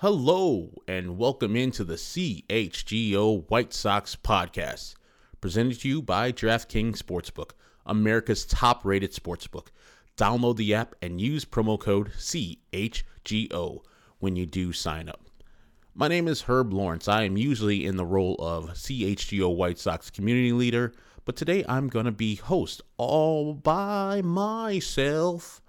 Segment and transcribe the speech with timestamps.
[0.00, 4.94] Hello, and welcome into the CHGO White Sox podcast,
[5.40, 7.52] presented to you by DraftKings Sportsbook,
[7.86, 9.68] America's top rated sportsbook.
[10.18, 13.80] Download the app and use promo code CHGO
[14.18, 15.30] when you do sign up.
[15.94, 17.08] My name is Herb Lawrence.
[17.08, 20.92] I am usually in the role of CHGO White Sox community leader,
[21.24, 25.62] but today I'm going to be host all by myself.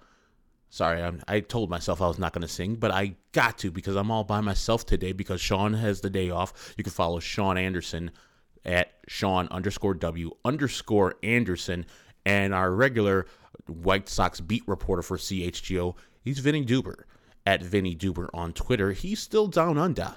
[0.70, 3.70] Sorry, I'm, i told myself I was not going to sing, but I got to
[3.70, 6.74] because I'm all by myself today because Sean has the day off.
[6.76, 8.10] You can follow Sean Anderson
[8.64, 11.86] at Sean underscore W underscore Anderson
[12.26, 13.26] and our regular
[13.66, 15.94] White Sox beat reporter for CHGO.
[16.22, 17.04] He's Vinny Duber
[17.46, 18.92] at Vinny Duber on Twitter.
[18.92, 20.16] He's still down under.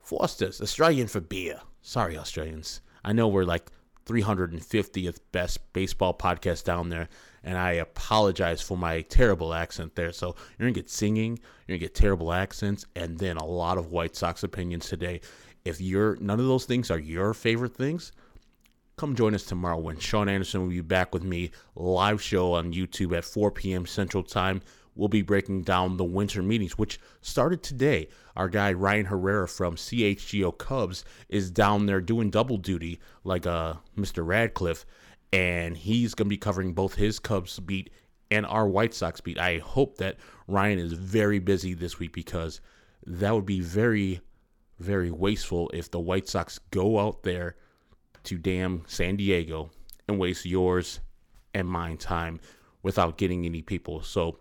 [0.00, 1.60] Foster's Australian for beer.
[1.82, 2.80] Sorry, Australians.
[3.04, 3.70] I know we're like
[4.06, 7.08] 350th best baseball podcast down there,
[7.44, 10.12] and I apologize for my terrible accent there.
[10.12, 13.92] So you're gonna get singing, you're gonna get terrible accents, and then a lot of
[13.92, 15.20] White Sox opinions today.
[15.64, 18.12] If you're none of those things are your favorite things,
[18.96, 22.72] come join us tomorrow when Sean Anderson will be back with me live show on
[22.72, 23.86] YouTube at 4 p.m.
[23.86, 24.60] Central Time
[24.98, 28.08] we'll be breaking down the winter meetings, which started today.
[28.36, 33.74] Our guy Ryan Herrera from CHGO Cubs is down there doing double duty like uh,
[33.96, 34.26] Mr.
[34.26, 34.84] Radcliffe,
[35.32, 37.90] and he's going to be covering both his Cubs beat
[38.30, 39.38] and our White Sox beat.
[39.38, 42.60] I hope that Ryan is very busy this week because
[43.06, 44.20] that would be very,
[44.78, 47.56] very wasteful if the White Sox go out there
[48.24, 49.70] to damn San Diego
[50.06, 51.00] and waste yours
[51.54, 52.40] and mine time
[52.82, 54.02] without getting any people.
[54.02, 54.38] So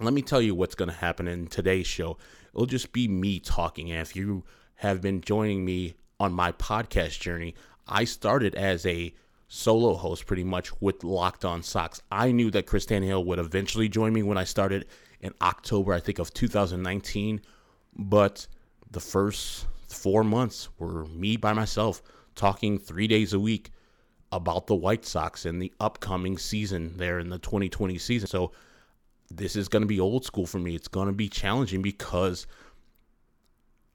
[0.00, 2.18] let me tell you what's going to happen in today's show.
[2.54, 3.90] It'll just be me talking.
[3.90, 4.44] And if you
[4.76, 7.54] have been joining me on my podcast journey,
[7.86, 9.14] I started as a
[9.48, 12.02] solo host pretty much with Locked On Sox.
[12.10, 14.86] I knew that Chris Tannehill would eventually join me when I started
[15.20, 17.40] in October, I think, of 2019.
[17.96, 18.46] But
[18.90, 22.02] the first four months were me by myself
[22.34, 23.70] talking three days a week
[24.32, 28.28] about the White Sox and the upcoming season there in the 2020 season.
[28.28, 28.52] So
[29.30, 30.74] this is going to be old school for me.
[30.74, 32.46] It's going to be challenging because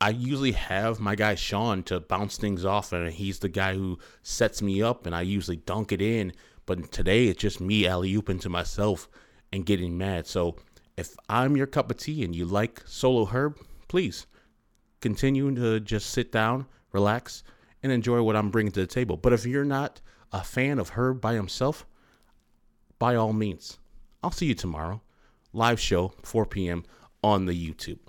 [0.01, 3.99] I usually have my guy Sean to bounce things off, and he's the guy who
[4.23, 6.33] sets me up, and I usually dunk it in.
[6.65, 9.07] But today it's just me alley ooping to myself
[9.53, 10.25] and getting mad.
[10.25, 10.55] So
[10.97, 14.25] if I'm your cup of tea and you like Solo Herb, please
[15.01, 17.43] continue to just sit down, relax,
[17.83, 19.17] and enjoy what I'm bringing to the table.
[19.17, 20.01] But if you're not
[20.31, 21.85] a fan of Herb by himself,
[22.97, 23.77] by all means,
[24.23, 25.01] I'll see you tomorrow
[25.53, 26.85] live show, 4 p.m.
[27.23, 27.99] on the YouTube.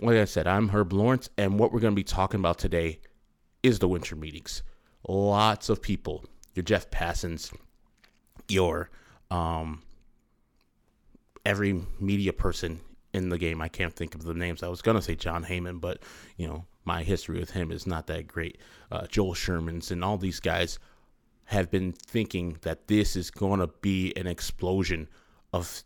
[0.00, 3.00] Like I said, I'm Herb Lawrence, and what we're going to be talking about today
[3.62, 4.62] is the winter meetings.
[5.06, 6.24] Lots of people,
[6.54, 7.52] your Jeff Passan,
[8.48, 8.90] your
[9.30, 9.82] um,
[11.46, 12.80] every media person
[13.12, 13.62] in the game.
[13.62, 14.62] I can't think of the names.
[14.62, 16.02] I was going to say Jon Heyman, but
[16.36, 18.58] you know my history with him is not that great.
[18.90, 20.78] Uh, Joel Sherman's and all these guys
[21.46, 25.08] have been thinking that this is going to be an explosion
[25.52, 25.84] of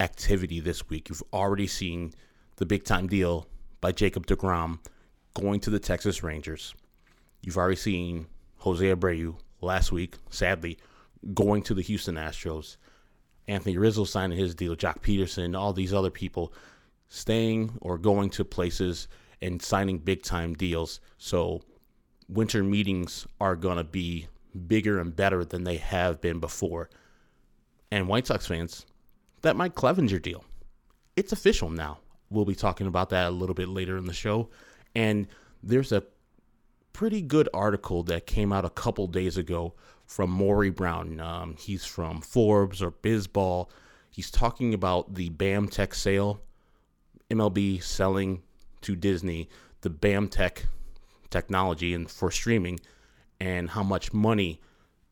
[0.00, 1.08] activity this week.
[1.08, 2.14] You've already seen
[2.56, 3.46] the big time deal
[3.80, 4.78] by Jacob DeGrom
[5.34, 6.74] going to the Texas Rangers.
[7.42, 8.26] You've already seen
[8.58, 10.78] Jose Abreu last week, sadly,
[11.34, 12.76] going to the Houston Astros.
[13.46, 16.52] Anthony Rizzo signing his deal, Joc Pederson, all these other people
[17.08, 19.08] staying or going to places
[19.42, 21.00] and signing big time deals.
[21.18, 21.62] So
[22.28, 24.28] winter meetings are going to be
[24.66, 26.88] bigger and better than they have been before.
[27.90, 28.86] And White Sox fans,
[29.42, 30.44] that Mike Clevinger deal.
[31.16, 31.98] It's official now.
[32.34, 34.50] We'll be talking about that a little bit later in the show.
[34.94, 35.28] And
[35.62, 36.04] there's a
[36.92, 39.74] pretty good article that came out a couple days ago
[40.06, 41.20] from Maury Brown.
[41.20, 43.68] Um, he's from Forbes or Bizball.
[44.10, 46.40] He's talking about the BAM Tech sale,
[47.30, 48.42] MLB selling
[48.82, 49.48] to Disney
[49.80, 50.66] the BAM Tech
[51.30, 52.80] technology and for streaming,
[53.40, 54.60] and how much money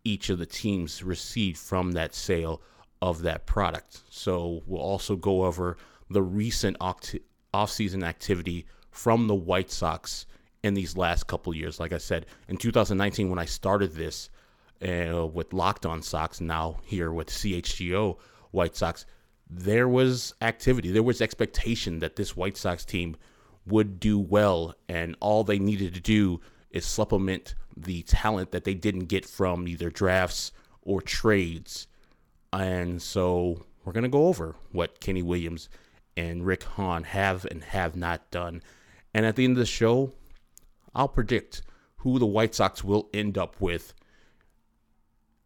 [0.05, 2.63] each of the teams received from that sale
[3.03, 4.01] of that product.
[4.09, 5.77] So we'll also go over
[6.13, 10.27] the recent offseason activity from the White Sox
[10.63, 11.81] in these last couple years.
[11.81, 14.31] Like I said, in 2019, when I started this
[14.87, 18.19] uh, with Locked On Sox, now here with CHGO
[18.51, 19.07] White Sox,
[19.49, 20.91] there was activity.
[20.91, 23.17] There was expectation that this White Sox team
[23.67, 28.75] would do well, and all they needed to do is supplement the talent that they
[28.75, 31.87] didn't get from either drafts or trades
[32.53, 35.69] and so we're going to go over what Kenny Williams
[36.17, 38.63] and Rick Hahn have and have not done.
[39.15, 40.13] And at the end of the show,
[40.95, 41.63] I'll predict
[41.97, 43.95] who the White Sox will end up with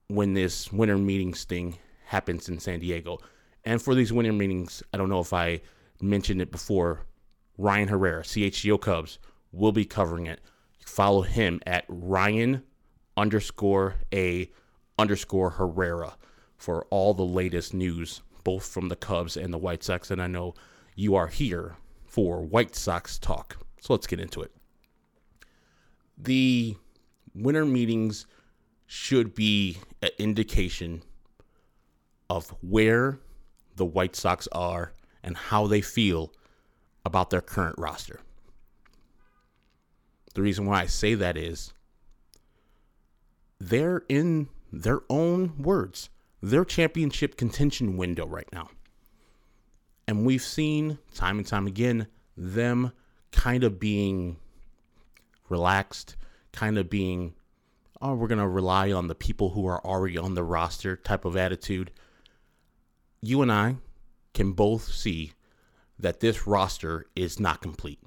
[0.09, 3.19] when this winter meetings thing happens in San Diego.
[3.65, 5.61] And for these winter meetings, I don't know if I
[6.01, 7.07] mentioned it before,
[7.59, 9.19] Ryan Herrera, CHGO Cubs,
[9.53, 10.41] will be covering it.
[10.85, 12.63] Follow him at Ryan
[13.17, 14.51] underscore A
[14.99, 16.17] underscore Herrera
[16.57, 20.09] for all the latest news, both from the Cubs and the White Sox.
[20.09, 20.55] And I know
[20.95, 23.57] you are here for White Sox talk.
[23.81, 24.53] So let's get into it.
[26.17, 26.77] The
[27.35, 28.25] winter meetings
[28.87, 31.03] should be an indication
[32.31, 33.19] of where
[33.75, 34.93] the White Sox are
[35.25, 36.33] and how they feel
[37.05, 38.21] about their current roster.
[40.35, 41.73] The reason why I say that is
[43.59, 46.11] they're in their own words,
[46.51, 48.69] their championship contention window right now.
[50.07, 52.07] And we've seen time and time again
[52.37, 52.93] them
[53.33, 54.37] kind of being
[55.49, 56.15] relaxed,
[56.53, 57.35] kind of being,
[58.01, 61.25] oh, we're going to rely on the people who are already on the roster type
[61.25, 61.91] of attitude.
[63.21, 63.77] You and I
[64.33, 65.33] can both see
[65.99, 67.99] that this roster is not complete.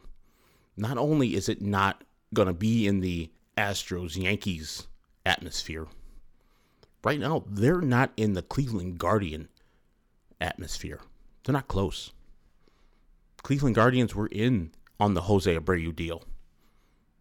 [0.77, 4.88] Not only is it not going to be in the Astros Yankees
[5.25, 5.88] atmosphere,
[7.04, 9.50] right now, they're not in the Cleveland Guardian
[10.40, 11.01] atmosphere.
[11.44, 12.12] They're not close.
[13.44, 16.24] Cleveland Guardians were in on the Jose Abreu deal.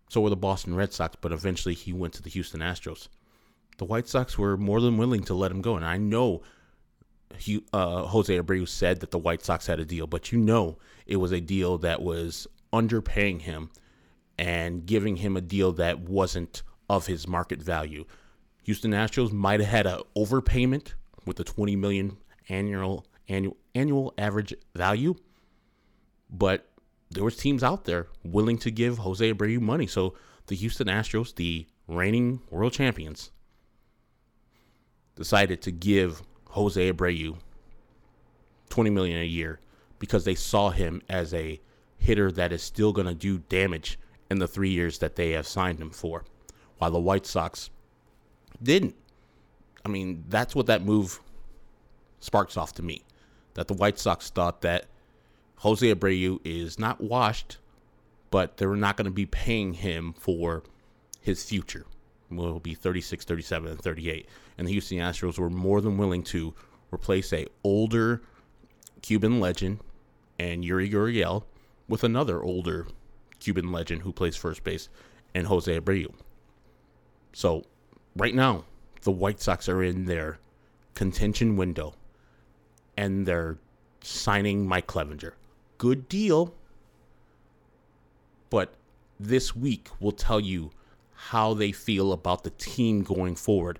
[0.09, 3.09] So were the Boston Red Sox, but eventually he went to the Houston Astros.
[3.77, 5.77] The White Sox were more than willing to let him go.
[5.77, 6.43] And I know
[7.37, 10.79] he, uh, Jose Abreu said that the White Sox had a deal, but you know
[11.07, 13.71] it was a deal that was underpaying him
[14.39, 18.05] and giving him a deal that wasn't of his market value.
[18.69, 20.93] Houston Astros might have had an overpayment
[21.25, 22.19] with the 20 million
[22.51, 25.15] annual annual annual average value,
[26.29, 26.69] but
[27.11, 29.87] there was teams out there willing to give Jose Abreu money.
[29.87, 30.13] So
[30.49, 33.31] the Houston Astros, the reigning world champions,
[35.17, 37.39] decided to give Jose Abreu
[38.69, 39.61] 20 million a year
[39.99, 41.59] because they saw him as a
[41.97, 43.99] hitter that is still going to do damage
[44.31, 46.27] in the 3 years that they have signed him for.
[46.77, 47.71] While the White Sox
[48.63, 48.95] didn't.
[49.85, 51.21] I mean, that's what that move
[52.21, 53.03] sparks off to me.
[53.55, 54.87] That the White Sox thought that
[55.57, 57.59] Jose Abreu is not washed,
[58.31, 60.63] but they're not going to be paying him for
[61.21, 61.85] his future.
[62.31, 64.29] Will be 36, 37, and 38.
[64.59, 66.55] And the Houston Astros were more than willing to
[66.93, 68.23] replace a older
[69.03, 69.81] Cuban legend
[70.39, 71.45] and Yuli Gurriel
[71.89, 72.87] with another older
[73.41, 74.89] Cuban legend who plays first base
[75.35, 76.13] and Jose Abreu.
[77.33, 77.65] So
[78.17, 78.65] right now,
[79.03, 80.39] the White Sox are in their
[80.95, 81.95] contention window
[82.97, 83.59] and they're
[84.03, 85.33] signing Mike Clevinger
[85.79, 86.53] good deal.
[88.51, 88.75] But
[89.19, 90.73] this week will tell you
[91.15, 93.79] how they feel about the team going forward.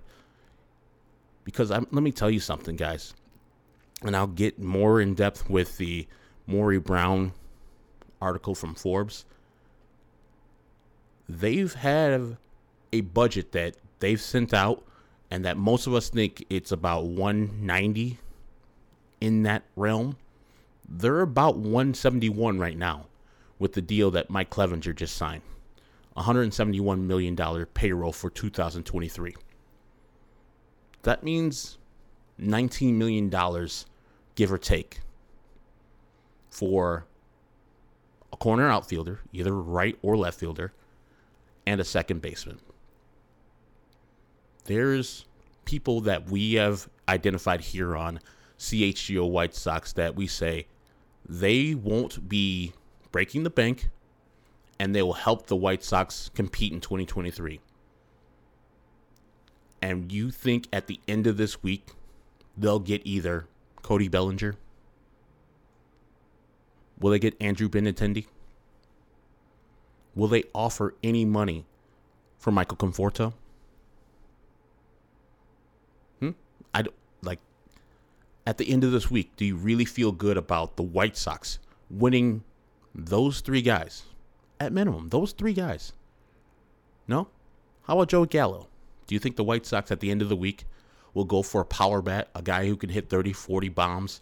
[1.43, 3.13] Because I'm, let me tell you something, guys.
[4.01, 6.07] And I'll get more in depth with the
[6.47, 7.33] Maury Brown
[8.21, 9.25] article from Forbes.
[11.27, 12.37] They've had
[12.91, 14.83] a budget that they've sent out,
[15.31, 18.17] and that most of us think it's about 190
[19.21, 20.15] in that realm
[20.89, 23.05] they're about 171 right now
[23.59, 25.43] with the deal that Mike Clevinger just signed.
[26.17, 29.35] $171 million payroll for 2023.
[31.03, 31.77] That means
[32.41, 33.29] $19 million,
[34.35, 34.99] give or take,
[36.49, 37.05] for
[38.33, 40.73] a corner outfielder, either right or left fielder,
[41.65, 42.59] and a second baseman.
[44.69, 45.25] There's
[45.65, 48.19] people that we have identified here on
[48.59, 50.67] CHGO White Sox that we say
[51.27, 52.73] they won't be
[53.11, 53.89] breaking the bank
[54.77, 57.59] and they will help the White Sox compete in 2023.
[59.81, 61.87] And you think at the end of this week
[62.55, 63.47] they'll get either
[63.81, 64.53] Cody Bellinger?
[66.99, 68.27] Will they get Andrew Benintendi?
[70.13, 71.65] Will they offer any money
[72.37, 73.33] for Michael Conforto?
[76.19, 76.31] Hmm?
[76.73, 77.39] I don't, like
[78.45, 81.59] at the end of this week, do you really feel good about the White Sox
[81.89, 82.43] winning
[82.93, 84.03] those three guys?
[84.59, 85.93] At minimum, those three guys.
[87.07, 87.27] No?
[87.83, 88.67] How about Joe Gallo?
[89.07, 90.65] Do you think the White Sox at the end of the week
[91.13, 94.21] will go for a power bat, a guy who can hit 30, 40 bombs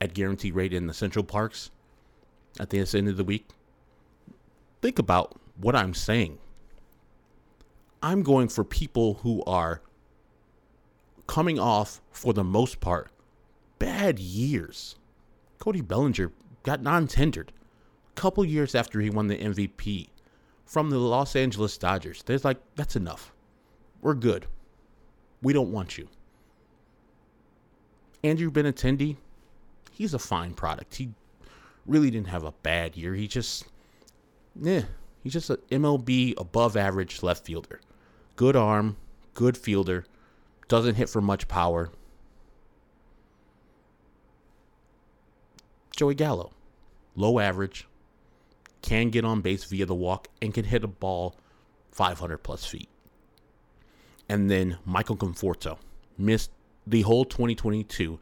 [0.00, 1.70] at guaranteed rate in the Central Parks
[2.60, 3.48] at the end of the week?
[4.80, 6.38] Think about what I'm saying.
[8.02, 9.82] I'm going for people who are
[11.28, 13.12] coming off, for the most part,
[13.78, 14.96] bad years.
[15.60, 16.32] Cody Bellinger
[16.64, 17.52] got non tendered
[18.10, 20.08] a couple years after he won the MVP
[20.66, 22.24] from the Los Angeles Dodgers.
[22.24, 23.32] There's like, that's enough.
[24.02, 24.46] We're good.
[25.40, 26.08] We don't want you.
[28.24, 29.16] Andrew Benintendi,
[29.92, 30.96] he's a fine product.
[30.96, 31.10] He
[31.86, 33.14] really didn't have a bad year.
[33.14, 33.66] He just,
[34.60, 34.82] yeah,
[35.22, 37.80] he's just an MLB above average left fielder.
[38.34, 38.96] Good arm,
[39.34, 40.04] good fielder,
[40.68, 41.90] doesn't hit for much power.
[45.96, 46.52] Joey Gallo,
[47.16, 47.88] low average,
[48.82, 51.34] can get on base via the walk, and can hit a ball
[51.90, 52.88] 500 plus feet.
[54.28, 55.78] And then Michael Conforto
[56.16, 56.50] missed
[56.86, 58.20] the whole 2022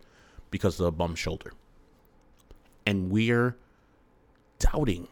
[0.51, 1.53] because of a bum shoulder.
[2.87, 3.57] And we're
[4.59, 5.09] doubting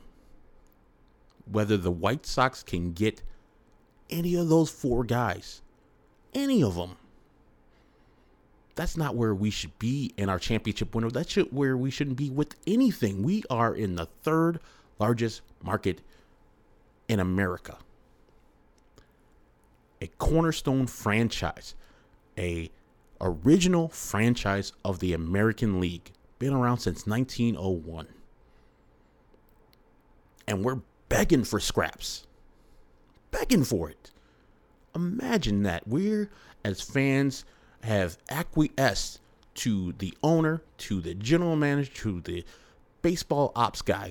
[1.51, 3.23] whether the White Sox can get
[4.09, 5.61] any of those four guys,
[6.33, 6.97] any of them.
[8.75, 11.11] That's not where we should be in our championship window.
[11.11, 13.23] That's where we shouldn't be with anything.
[13.23, 14.59] We are in the third
[14.99, 16.01] largest market
[17.09, 17.77] in America.
[20.01, 21.75] A cornerstone franchise,
[22.37, 22.71] a
[23.21, 28.09] original franchise of the American League, been around since 1901.
[30.47, 32.27] And we're begging for scraps.
[33.31, 34.11] Begging for it.
[34.95, 35.87] Imagine that.
[35.89, 36.31] We're,
[36.65, 37.45] as fans,
[37.85, 39.21] have acquiesced
[39.55, 42.45] to the owner, to the general manager, to the
[43.03, 44.11] baseball ops guy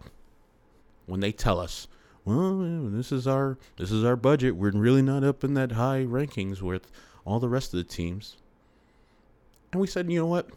[1.07, 1.87] when they tell us,
[2.23, 4.55] well, this is our this is our budget.
[4.55, 6.91] We're really not up in that high rankings with
[7.25, 8.37] all the rest of the teams.
[9.71, 10.49] And we said, you know what?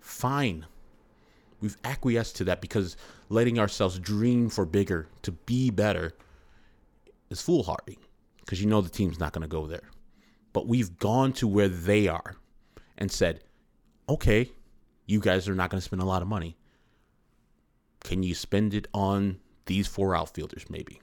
[0.00, 0.66] Fine.
[1.60, 2.96] We've acquiesced to that because
[3.30, 6.12] letting ourselves dream for bigger, to be better,
[7.30, 7.98] is foolhardy
[8.40, 9.90] because you know the team's not going to go there.
[10.52, 12.36] But we've gone to where they are
[12.98, 13.40] and said,
[14.08, 14.50] okay,
[15.06, 16.56] you guys are not going to spend a lot of money.
[18.04, 21.00] Can you spend it on these four outfielders, maybe?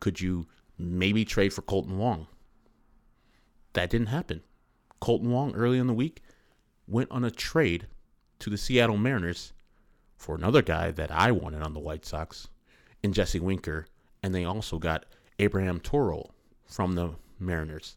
[0.00, 0.46] Could you
[0.78, 2.26] maybe trade for Kolten Wong?
[3.72, 4.42] That didn't happen.
[5.00, 6.22] Kolten Wong early in the week
[6.86, 7.86] went on a trade
[8.40, 9.52] to the Seattle Mariners
[10.16, 12.48] for another guy that I wanted on the White Sox
[13.02, 13.86] and Jesse Winker.
[14.22, 15.06] And they also got
[15.38, 16.30] Abraham Toro
[16.66, 17.96] from the Mariners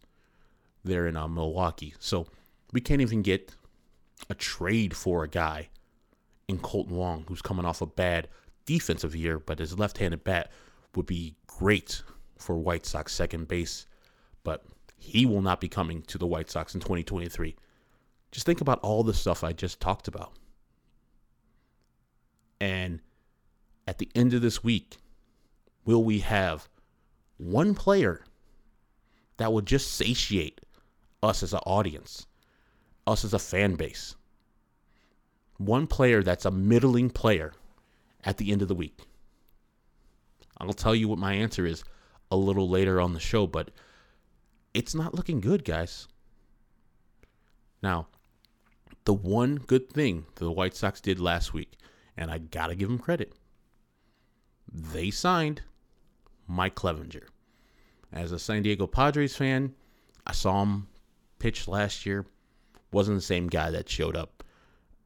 [0.83, 1.93] there in uh, Milwaukee.
[2.00, 2.27] So
[2.74, 3.53] we can't even get
[4.30, 5.70] a trade for a guy
[6.48, 8.27] in Kolten Wong who's coming off a bad
[8.65, 10.51] defensive year, but his left handed bat
[10.96, 12.03] would be great
[12.38, 13.86] for White Sox second base.
[14.44, 14.65] But
[14.98, 17.56] he will not be coming to the White Sox in 2023.
[18.32, 20.34] Just think about all the stuff I just talked about.
[22.60, 23.01] And
[23.88, 24.98] at the end of this week,
[25.86, 26.68] will we have
[27.38, 28.24] one player
[29.38, 30.62] that will just satiate
[31.22, 32.25] us as an audience,
[33.05, 34.15] us as a fan base?
[35.57, 37.53] One player that's a middling player
[38.24, 39.00] at the end of the week.
[40.57, 41.83] I'll tell you what my answer is
[42.31, 43.72] a little later on the show, but
[44.74, 46.07] it's not looking good, guys.
[47.81, 48.07] Now,
[49.05, 51.77] the one good thing that the White Sox did last week,
[52.15, 53.33] and I got to give them credit,
[54.72, 55.62] they signed
[56.48, 57.27] Mike Clevinger.
[58.12, 59.74] As a San Diego Padres fan,
[60.25, 60.88] I saw him
[61.39, 62.25] pitch last year.
[62.93, 64.43] Wasn't the same guy that showed up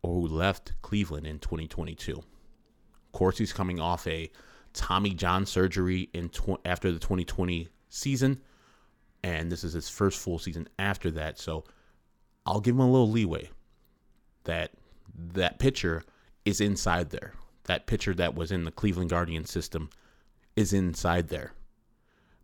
[0.01, 2.25] or who left Cleveland in 2022 Of
[3.11, 4.31] course, he's coming off a
[4.73, 8.41] Tommy John surgery in tw- after the 2020 season,
[9.23, 11.39] and this is his first full season after that.
[11.39, 11.63] So
[12.45, 13.49] I'll give him a little leeway.
[14.43, 14.71] That
[15.33, 16.03] that pitcher
[16.45, 17.33] is inside there.
[17.63, 19.89] That pitcher that was in the Cleveland Guardian system
[20.55, 21.53] is inside there.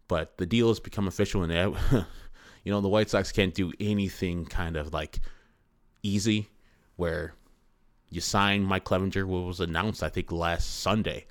[0.08, 1.78] But the deal has become official, and
[2.64, 5.20] you know the White Sox can't do anything kind of like
[6.02, 6.50] easy
[6.96, 7.34] where
[8.10, 11.26] you sign Mike Clevinger, what was announced, I think, last Sunday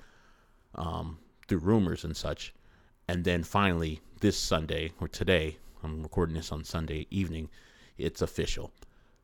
[0.74, 2.52] um, through rumors and such.
[3.06, 7.48] And then finally, this Sunday, or today, I'm recording this on Sunday evening,
[7.98, 8.72] it's official.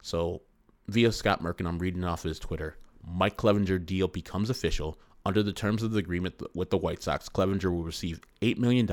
[0.03, 0.43] So,
[0.87, 2.77] via Scott Merkin, I'm reading off his Twitter.
[3.05, 4.99] Mike Clevinger deal becomes official.
[5.27, 8.87] Under the terms of the agreement with the White Sox, Clevinger will receive $8 million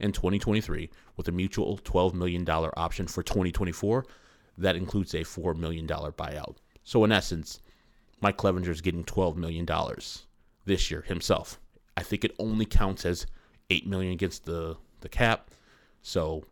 [0.00, 4.04] in 2023 with a mutual $12 million option for 2024.
[4.58, 6.56] That includes a $4 million buyout.
[6.82, 7.60] So, in essence,
[8.20, 9.66] Mike Clevinger is getting $12 million
[10.64, 11.60] this year himself.
[11.96, 13.26] I think it only counts as
[13.70, 15.50] 8 million against the, the cap.
[16.02, 16.44] So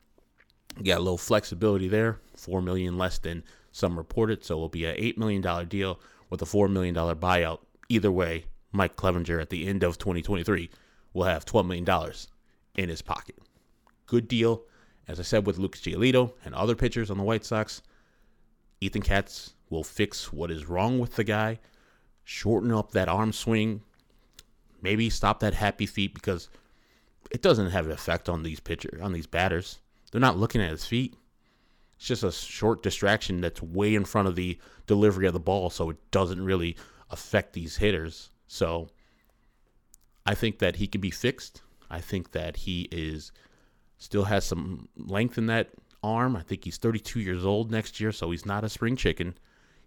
[0.83, 4.45] got a little flexibility there, 4 million less than some reported.
[4.45, 6.01] So it'll be an $8 million deal
[6.31, 7.61] with a $4 million buyout.
[7.89, 10.71] Either way, Mike Clevinger at the end of 2023
[11.15, 12.13] will have $12 million
[12.77, 13.37] in his pocket.
[14.07, 14.63] Good deal.
[15.09, 17.83] As I said with Lucas Giolito and other pitchers on the White Sox,
[18.81, 21.59] Ethan Katz will fix what is wrong with the guy,
[22.25, 23.83] shorten up that arm swing,
[24.83, 26.49] maybe stop that happy feet because
[27.31, 29.79] it doesn't have an effect on these pitcher on these batters.
[30.11, 31.15] They're not looking at his feet.
[31.97, 35.71] It's just a short distraction that's way in front of the delivery of the ball,
[35.71, 36.77] so it doesn't really
[37.11, 38.31] affect these hitters.
[38.49, 38.89] So
[40.25, 41.63] I think that he can be fixed.
[41.91, 43.33] I think that he is
[43.99, 45.71] still has some length in that
[46.03, 46.37] arm.
[46.37, 49.37] I think he's 32 years old next year, so he's not a spring chicken.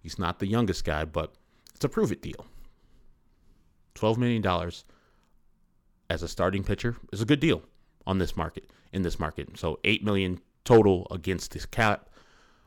[0.01, 1.33] He's not the youngest guy, but
[1.75, 2.45] it's a prove it deal.
[3.95, 4.71] $12 million
[6.09, 7.61] as a starting pitcher is a good deal
[8.07, 9.57] on this market, in this market.
[9.57, 12.09] So 8 million total against his cap,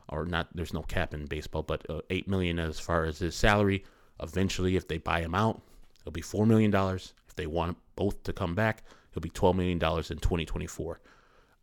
[0.09, 3.35] or not, there's no cap in baseball, but uh, 8 million as far as his
[3.35, 3.83] salary.
[4.21, 5.61] Eventually, if they buy him out,
[6.01, 6.73] it'll be $4 million.
[6.73, 8.83] If they want both to come back,
[9.13, 10.99] it'll be $12 million in 2024.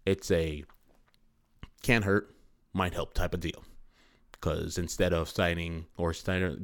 [0.06, 0.64] It's a
[1.82, 2.34] can't hurt,
[2.72, 3.64] might help type of deal.
[4.32, 6.14] Because instead of signing or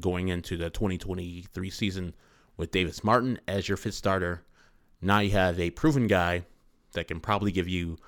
[0.00, 2.14] going into the 2023 season
[2.56, 4.44] with Davis Martin as your fifth starter,
[5.02, 6.44] now you have a proven guy
[6.92, 7.98] that can probably give you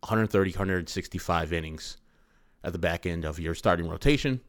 [0.00, 1.98] 130, 165 innings
[2.62, 4.40] at the back end of your starting rotation.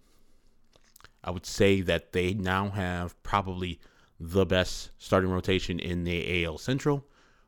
[1.24, 3.80] I would say that they now have probably
[4.20, 7.06] the best starting rotation in the AL Central,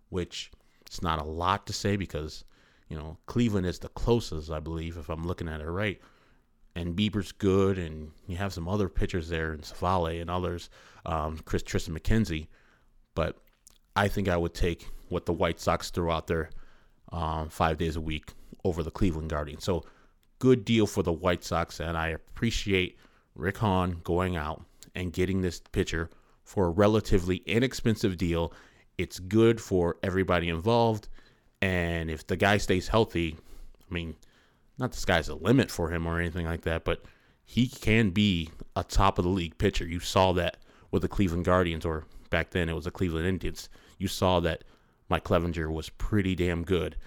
[0.10, 0.52] which
[0.86, 2.44] it's not a lot to say because
[2.90, 6.00] you know, Cleveland is the closest, I believe, if I'm looking at it right.
[6.76, 10.70] And Bieber's good, and you have some other pitchers there, and Civale and others,
[11.06, 12.48] um, Chris Triston McKenzie.
[13.16, 13.38] But
[13.96, 16.50] I think I would take what the White Sox threw out there
[17.12, 18.32] um, five days a week
[18.64, 19.64] over the Cleveland Guardians.
[19.64, 19.86] So
[20.40, 22.98] good deal for the White Sox, and I appreciate
[23.36, 24.64] Rick Hahn going out
[24.96, 26.10] and getting this pitcher
[26.44, 28.54] for a relatively inexpensive deal.
[28.98, 31.08] It's good for everybody involved.
[31.62, 33.36] And if the guy stays healthy,
[33.89, 34.16] I mean,
[34.77, 37.04] not the sky's the limit for him or anything like that, but
[37.46, 39.86] he can be a top of the league pitcher.
[39.86, 40.58] You saw that
[40.92, 43.70] with the Cleveland Guardians, or back then it was the Cleveland Indians.
[43.98, 44.63] You saw that
[45.10, 46.98] Mike Clevinger was pretty damn good,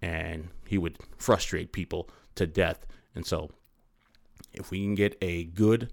[0.00, 2.86] and he would frustrate people to death.
[3.14, 3.50] And so,
[4.52, 5.92] if we can get a good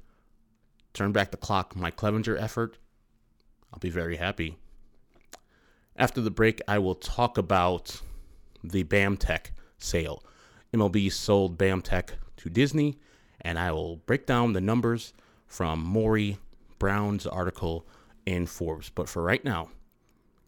[0.93, 2.77] turn back the clock Mike Clevinger effort,
[3.73, 4.57] I'll be very happy.
[5.95, 8.01] After the break, I will talk about
[8.63, 10.23] the BAMTech sale.
[10.73, 12.97] MLB sold BAMTech to Disney,
[13.41, 15.13] and I will break down the numbers
[15.47, 16.37] from Maury
[16.79, 17.85] Brown's article
[18.25, 18.89] in Forbes.
[18.89, 19.69] But for right now,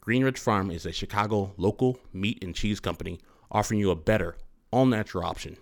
[0.02, 3.20] Greenridge Farm is a Chicago local meat and cheese company
[3.52, 4.38] offering you a better,
[4.72, 5.58] all natural option.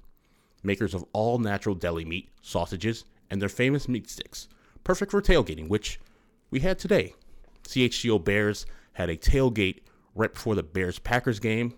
[0.64, 4.48] Makers of all natural deli meat, sausages, and their famous meat sticks.
[4.84, 6.00] Perfect for tailgating, which
[6.52, 7.16] we had today.
[7.68, 9.80] CHGO Bears had a tailgate
[10.16, 11.74] right before the Bears Packers game,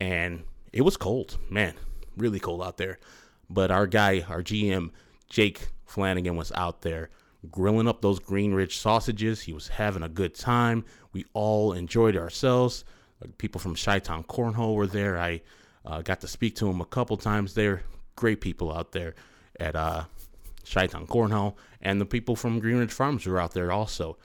[0.00, 1.74] and it was cold, man,
[2.16, 2.98] really cold out there.
[3.50, 4.90] But our guy, our GM,
[5.28, 7.10] Jake Flanagan, was out there
[7.50, 9.42] grilling up those Greenridge sausages.
[9.42, 10.84] He was having a good time.
[11.12, 12.84] We all enjoyed ourselves.
[13.38, 15.18] People from Chi-Town Cornhole were there.
[15.18, 15.42] I
[15.84, 17.82] uh, got to speak to them a couple times there.
[18.16, 19.14] Great people out there
[19.60, 20.04] at uh,
[20.70, 21.54] Chi-Town Cornhole.
[21.80, 24.16] And the people from Greenridge Farms were out there also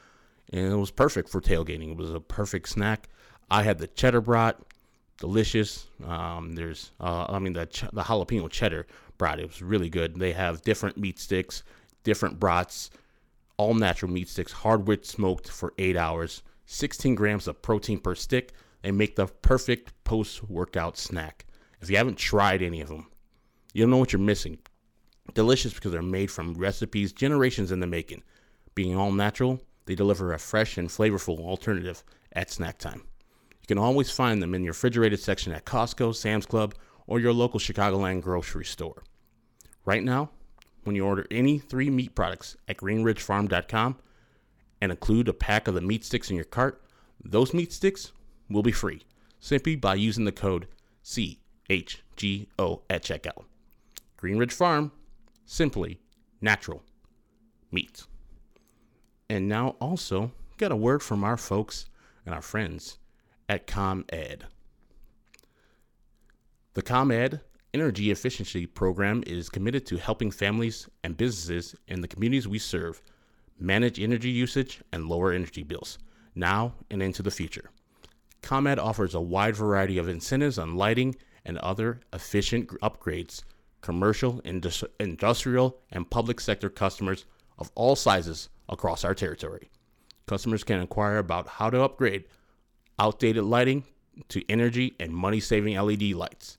[0.52, 1.92] and it was perfect for tailgating.
[1.92, 3.10] It was a perfect snack.
[3.52, 4.58] I had the cheddar brat,
[5.18, 5.88] delicious.
[6.06, 9.40] Um, there's, uh, I mean, the ch- the jalapeno cheddar brat.
[9.40, 10.20] It was really good.
[10.20, 11.64] They have different meat sticks,
[12.04, 12.90] different brats,
[13.58, 18.54] all natural meat sticks, hardwood smoked for eight hours, 16 grams of protein per stick.
[18.82, 21.46] They make the perfect post workout snack.
[21.82, 23.08] If you haven't tried any of them,
[23.74, 24.58] you don't know what you're missing.
[25.34, 28.24] Delicious because they're made from recipes generations in the making.
[28.76, 33.02] Being all natural, they deliver a fresh and flavorful alternative at snack time.
[33.60, 36.76] You can always find them in your refrigerated section at Costco, Sam's Club,
[37.08, 39.02] or your local Chicagoland grocery store.
[39.86, 40.30] Right now,
[40.84, 43.98] when you order any three meat products at greenridgefarm.com
[44.80, 46.84] and include a pack of the meat sticks in your cart,
[47.26, 48.12] those meat sticks
[48.48, 49.02] will be free
[49.40, 50.68] simply by using the code
[51.04, 53.44] CHGO at checkout.
[54.22, 54.92] Greenridge Farm,
[55.48, 56.00] simply
[56.42, 56.84] natural
[57.72, 58.04] meat.
[59.30, 61.86] And now also get a word from our folks
[62.26, 62.98] and our friends
[63.48, 64.46] at ComEd.
[66.74, 67.42] The ComEd
[67.74, 73.02] Energy Efficiency Program is committed to helping families and businesses in the communities we serve
[73.60, 76.00] manage energy usage and lower energy bills
[76.34, 77.70] now and into the future.
[78.42, 81.16] ComEd offers a wide variety of incentives on lighting
[81.46, 83.44] and other efficient upgrades
[83.82, 84.42] commercial,
[85.00, 87.26] industrial, and public sector customers
[87.58, 89.70] of all sizes across our territory.
[90.28, 92.26] Customers can inquire about how to upgrade
[93.00, 93.84] outdated lighting
[94.28, 96.58] to energy and money saving LED lights.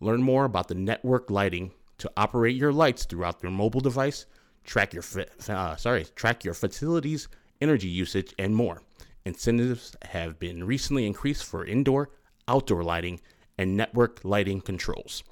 [0.00, 4.26] Learn more about the network lighting to operate your lights throughout your mobile device,
[4.64, 5.04] track your
[5.48, 7.28] uh, sorry, track your facilities
[7.60, 8.82] energy usage and more.
[9.24, 12.10] Incentives have been recently increased for indoor,
[12.48, 13.20] outdoor lighting,
[13.58, 15.24] and network lighting controls,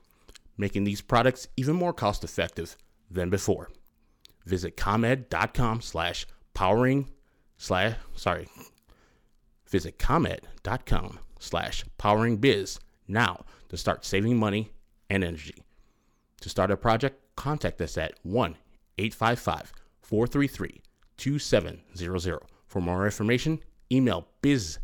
[0.56, 2.76] making these products even more cost effective
[3.10, 3.70] than before.
[4.44, 7.10] Visit comed.com slash powering
[7.56, 8.48] slash, sorry,
[9.74, 12.78] Visit ComEd.com slash poweringbiz
[13.08, 14.70] now to start saving money
[15.10, 15.56] and energy.
[16.42, 18.56] To start a project, contact us at 1
[18.98, 20.80] 855 433
[21.16, 22.40] 2700.
[22.68, 23.58] For more information,
[23.90, 24.78] email biz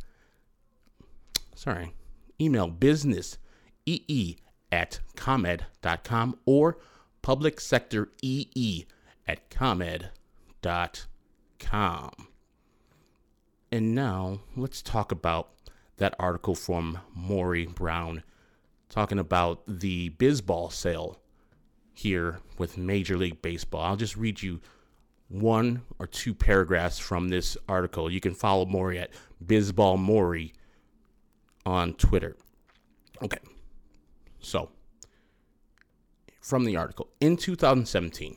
[1.55, 1.95] sorry,
[2.41, 3.39] email business
[3.87, 4.39] ee
[4.73, 6.79] at comed.com or
[7.23, 8.87] public sector ee
[9.31, 10.11] at comed.com.
[13.71, 15.51] And now let's talk about
[15.99, 18.25] that article from Maury Brown
[18.89, 21.21] talking about the bizball sale
[21.95, 23.83] here with Major League Baseball.
[23.83, 24.61] I'll just read you
[25.29, 28.11] one or two paragraphs from this article.
[28.11, 29.13] You can follow Maury at
[29.45, 30.55] Bizball Maury
[31.65, 32.37] on Twitter.
[33.23, 33.39] Okay.
[34.41, 34.71] So,
[36.41, 38.37] from the article, in 2017,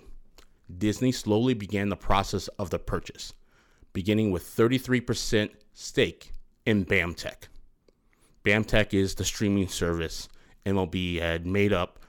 [0.79, 3.33] Disney slowly began the process of the purchase,
[3.93, 6.31] beginning with 33% stake
[6.65, 7.47] in BAMTech.
[8.43, 10.29] BAMTech is the streaming service
[10.65, 11.99] MLB had made up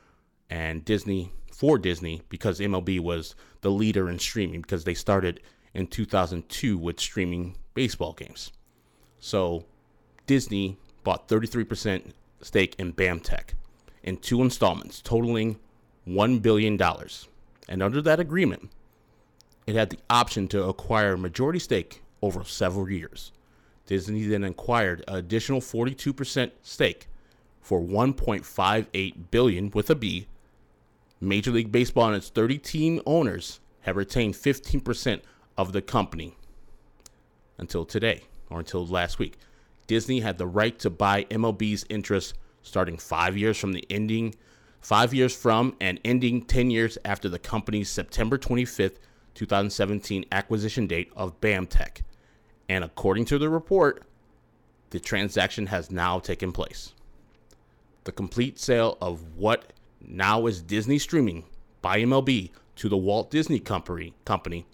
[0.50, 5.40] and Disney for Disney because MLB was the leader in streaming because they started
[5.72, 8.52] in 2002 with streaming baseball games.
[9.18, 9.64] So
[10.26, 13.54] Disney bought 33% stake in BAMTech
[14.02, 15.58] in two installments totaling
[16.06, 16.78] $1 billion.
[17.68, 18.70] And under that agreement,
[19.66, 23.32] it had the option to acquire a majority stake over several years.
[23.86, 27.08] Disney then acquired an additional 42% stake
[27.60, 30.26] for 1.58 billion with a B.
[31.20, 35.20] Major League Baseball and its 30 team owners have retained 15%
[35.56, 36.36] of the company
[37.56, 39.38] until today or until last week.
[39.86, 44.34] Disney had the right to buy MLB's interest starting 5 years from the ending
[44.84, 48.98] 5 years from and ending 10 years after the company's September 25th,
[49.34, 52.02] 2017 acquisition date of BAMTech.
[52.68, 54.04] And according to the report,
[54.90, 56.92] the transaction has now taken place
[58.04, 61.44] the complete sale of what now is Disney streaming
[61.82, 64.66] by MLB to the Walt Disney Company company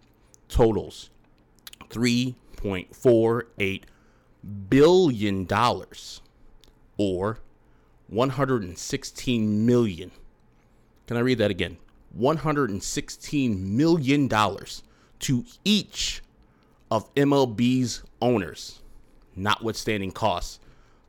[0.48, 1.10] totals
[1.88, 3.82] 3.48
[4.68, 6.22] billion dollars
[6.96, 7.38] or
[8.10, 10.10] 116 million.
[11.06, 11.78] Can I read that again?
[12.12, 14.82] 116 million dollars
[15.20, 16.22] to each
[16.90, 18.80] of MLB's owners,
[19.36, 20.58] notwithstanding costs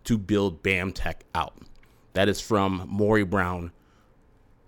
[0.04, 1.56] to build BAM Tech out.
[2.14, 3.72] That is from Maury Brown.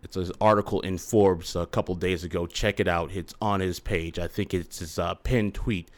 [0.02, 2.48] It's an article in Forbes a couple days ago.
[2.48, 3.12] Check it out.
[3.14, 4.18] It's on his page.
[4.18, 5.90] I think it's his uh, pinned tweet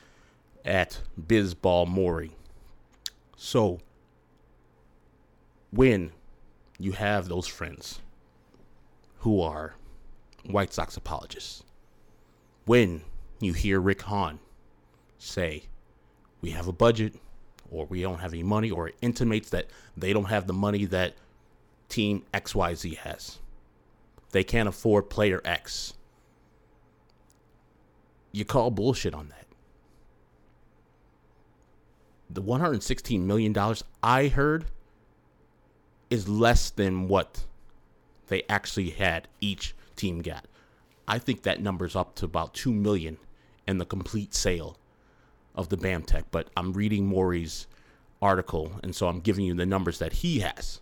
[0.63, 2.31] at Bizball Maury.
[3.37, 3.79] So,
[5.71, 6.11] when
[6.77, 8.01] you have those friends
[9.19, 9.75] who are
[10.45, 11.63] White Sox apologists,
[12.65, 13.01] when
[13.39, 14.39] you hear Rick Hahn
[15.17, 15.63] say,
[16.41, 17.15] We have a budget,
[17.71, 20.85] or we don't have any money, or it intimates that they don't have the money
[20.85, 21.15] that
[21.89, 23.39] team XYZ has.
[24.31, 25.93] They can't afford player X.
[28.31, 29.45] You call bullshit on that.
[32.29, 33.55] The $116 million
[34.03, 34.65] I heard
[36.15, 37.43] is less than what
[38.27, 40.45] they actually had each team got.
[41.07, 43.17] I think that number's up to about 2 million
[43.67, 44.77] in the complete sale
[45.53, 47.67] of the BAMTech, but I'm reading Maury's
[48.21, 50.79] article and so I'm giving you the numbers that he has.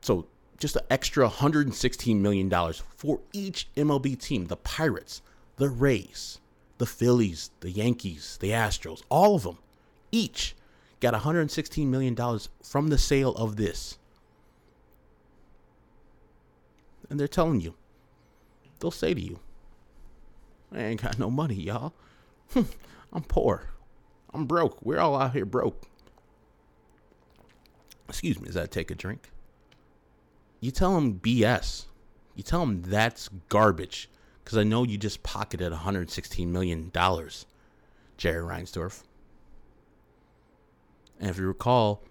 [0.00, 0.26] So
[0.58, 2.50] just an extra $116 million
[2.96, 5.22] for each MLB team the Pirates,
[5.56, 6.40] the Rays,
[6.78, 9.58] the Phillies, the Yankees, the Astros, all of them,
[10.10, 10.56] each
[11.02, 12.16] got $116 million
[12.62, 13.98] from the sale of this.
[17.10, 17.74] And they're telling you,
[18.80, 19.38] they'll say to you,
[20.72, 21.92] I ain't got no money, y'all.
[23.12, 23.68] I'm poor.
[24.32, 24.80] I'm broke.
[24.82, 25.82] We're all out here broke.
[28.08, 29.28] Excuse me as I take a drink
[30.62, 31.86] you tell them BS.
[32.36, 34.08] You tell them that's garbage
[34.42, 37.46] because I know you just pocketed 116 million dollars,
[38.16, 39.02] Jerry Reinsdorf.
[41.22, 42.02] And if you recall,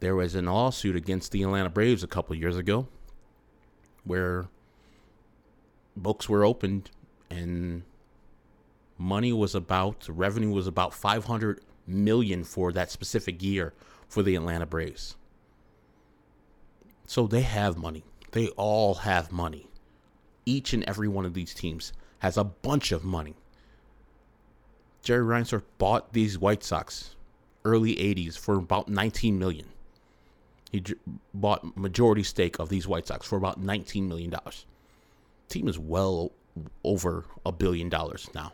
[0.00, 2.88] there was an lawsuit against the Atlanta Braves a couple years ago,
[4.04, 4.48] where
[5.94, 6.90] books were opened
[7.28, 7.82] and
[8.96, 13.74] money was about revenue was about 500 million for that specific year
[14.08, 15.16] for the Atlanta Braves.
[17.06, 18.02] So they have money.
[18.32, 19.68] They all have money.
[20.46, 23.36] Each and every one of these teams has a bunch of money.
[25.02, 27.15] Jerry Reinsdorf bought these White Sox
[27.66, 29.66] early 80s for about 19 million.
[30.72, 30.94] He j-
[31.34, 34.66] bought majority stake of these White Sox for about 19 million dollars.
[35.48, 36.32] Team is well
[36.82, 38.52] over a billion dollars now.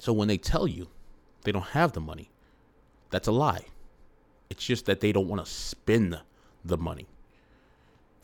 [0.00, 0.88] So when they tell you
[1.42, 2.30] they don't have the money.
[3.10, 3.64] That's a lie.
[4.50, 6.20] It's just that they don't want to spend
[6.64, 7.06] the money.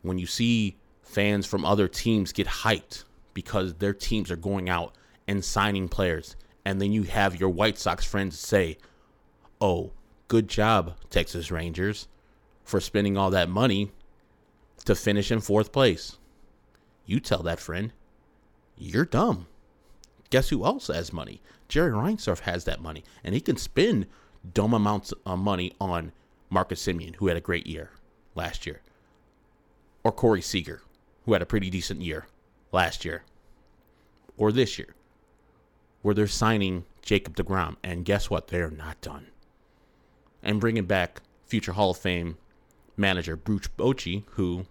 [0.02, 4.94] When you see fans from other teams get hyped because their teams are going out
[5.26, 8.78] and signing players, and then you have your White Sox friends say,
[9.60, 9.92] Oh,
[10.28, 12.08] good job, Texas Rangers,
[12.64, 13.92] for spending all that money
[14.84, 16.18] to finish in fourth place.
[17.06, 17.92] You tell that friend,
[18.76, 19.46] You're dumb.
[20.30, 21.40] Guess who else has money?
[21.68, 24.06] Jerry Reinsdorf has that money, and he can spend
[24.52, 26.12] dumb amounts of money on
[26.50, 27.90] Marcus Semien, who had a great year
[28.34, 28.80] last year,
[30.02, 30.82] or Corey Seager,
[31.24, 32.26] who had a pretty decent year
[32.72, 33.22] last year,
[34.36, 34.94] or this year,
[36.04, 38.48] where they're signing Jacob DeGrom, and guess what?
[38.48, 39.28] They're not done.
[40.42, 42.36] And bringing back future Hall of Fame
[42.94, 44.66] manager Bruce Bochy, who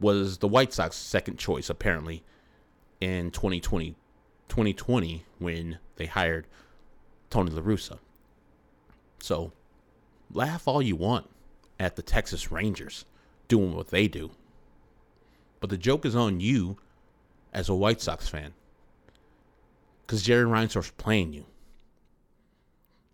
[0.00, 2.24] was the White Sox second choice apparently
[3.00, 3.94] in 2020,
[4.48, 6.48] 2020 when they hired
[7.30, 8.00] Tony La Russa.
[9.20, 9.52] So
[10.32, 11.30] laugh all you want
[11.78, 13.04] at the Texas Rangers
[13.46, 14.32] doing what they do.
[15.60, 16.78] But the joke is on you
[17.52, 18.54] as a White Sox fan.
[20.08, 21.44] Because Jerry Reinsdorf's playing you.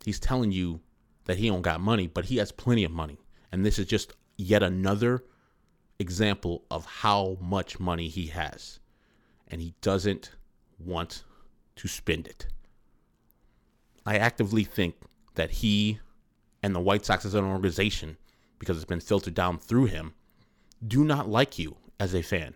[0.05, 0.79] He's telling you
[1.25, 3.19] that he don't got money, but he has plenty of money.
[3.51, 5.25] And this is just yet another
[5.99, 8.79] example of how much money he has.
[9.49, 10.31] And he doesn't
[10.79, 11.25] want
[11.75, 12.47] to spend it.
[14.07, 14.95] I actively think
[15.35, 15.99] that he
[16.63, 18.19] and the White Sox as an organization,
[18.61, 20.15] because it's been filtered down through him,
[20.87, 22.55] do not like you as a fan.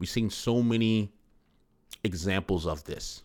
[0.00, 1.12] We've seen so many
[2.08, 3.22] examples of this,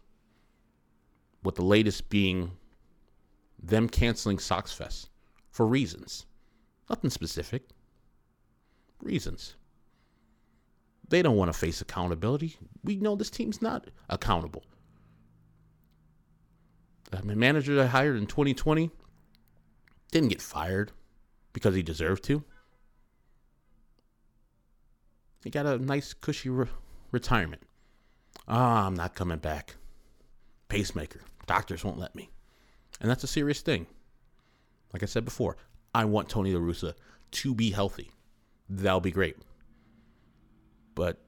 [1.43, 2.52] with the latest being
[3.62, 5.10] them canceling Sox Fest
[5.50, 6.26] for reasons.
[6.89, 7.63] Nothing specific.
[9.02, 9.56] Reasons.
[11.10, 12.58] They don't want to face accountability.
[12.84, 14.63] We know this team's not accountable.
[17.12, 18.89] The manager I hired in 2020
[20.12, 20.91] didn't get fired
[21.54, 22.43] because he deserved to.
[25.43, 26.67] He got a nice, cushy re-
[27.12, 27.62] retirement.
[28.48, 29.76] Ah, I'm not coming back.
[30.67, 31.22] Pacemaker.
[31.46, 32.30] Doctors won't let me.
[33.00, 33.86] And that's a serious thing.
[34.93, 35.58] Like I said before,
[35.93, 36.93] I want Tony La Russa
[37.32, 38.12] to be healthy.
[38.69, 39.38] That'll be great.
[40.96, 41.19] But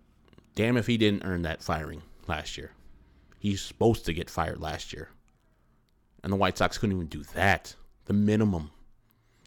[0.56, 2.72] damn if he didn't earn that firing last year.
[3.39, 5.10] He's supposed to get fired last year.
[6.24, 7.76] And the White Sox couldn't even do that.
[8.06, 8.72] The minimum.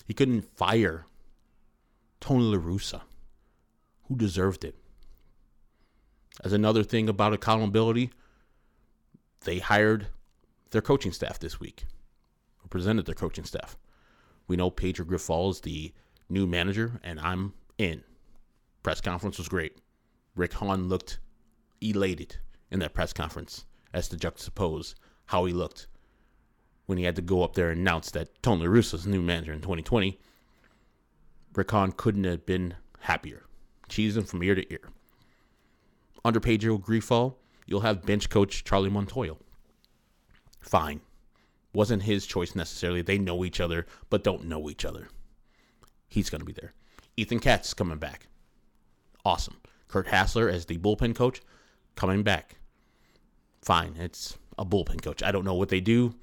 [0.07, 1.07] He couldn't fire
[2.21, 3.03] Tony La Russa,
[4.07, 4.77] who deserved it.
[6.45, 8.11] As another thing about accountability,
[9.45, 10.07] they hired
[10.71, 11.85] their coaching staff this week,
[12.63, 13.77] or presented their coaching staff.
[14.47, 15.93] We know Pedro Grifol is the
[16.29, 18.03] new manager, and I'm in.
[18.83, 19.79] Press conference was great.
[20.37, 21.19] Rick Hahn looked
[21.81, 22.37] elated
[22.71, 24.95] in that press conference as to juxtapose
[25.27, 25.87] how he looked
[26.87, 29.53] when he had to go up there and announce that Tony La Russa's new manager
[29.53, 30.19] in 2020.
[31.55, 33.45] Rick Hahn couldn't have been happier,
[33.91, 34.89] cheesing from ear to ear.
[36.25, 39.37] Under Pedro Grifol, you'll have bench coach Charlie Montoyo.
[40.61, 41.01] Fine.
[41.73, 43.03] Wasn't his choice necessarily.
[43.03, 45.09] They know each other, but don't know each other.
[46.09, 46.75] He's going to be there.
[47.17, 48.29] Ethan Katz coming back.
[49.25, 49.57] Awesome.
[49.89, 51.41] Curt Hasler as the bullpen coach
[51.95, 52.57] coming back.
[53.63, 53.97] Fine.
[53.99, 55.23] It's a bullpen coach.
[55.23, 56.15] I don't know what they do.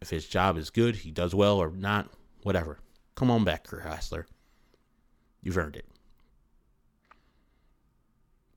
[0.00, 2.10] If his job is good, he does well or not,
[2.42, 2.78] whatever.
[3.14, 4.24] Come on back, Curt Hasler.
[5.42, 5.86] You've earned it.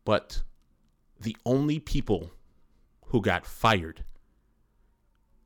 [0.03, 0.41] But
[1.19, 2.31] the only people
[3.07, 4.03] who got fired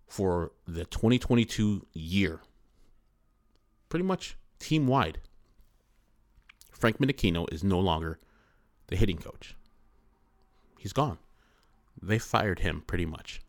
[0.07, 2.41] for the 2022 year,
[3.89, 5.19] pretty much team wide,
[6.71, 8.19] Frank Menechino is no longer
[8.87, 9.55] the hitting coach.
[10.77, 11.17] He's gone.
[12.01, 13.41] They fired him pretty much.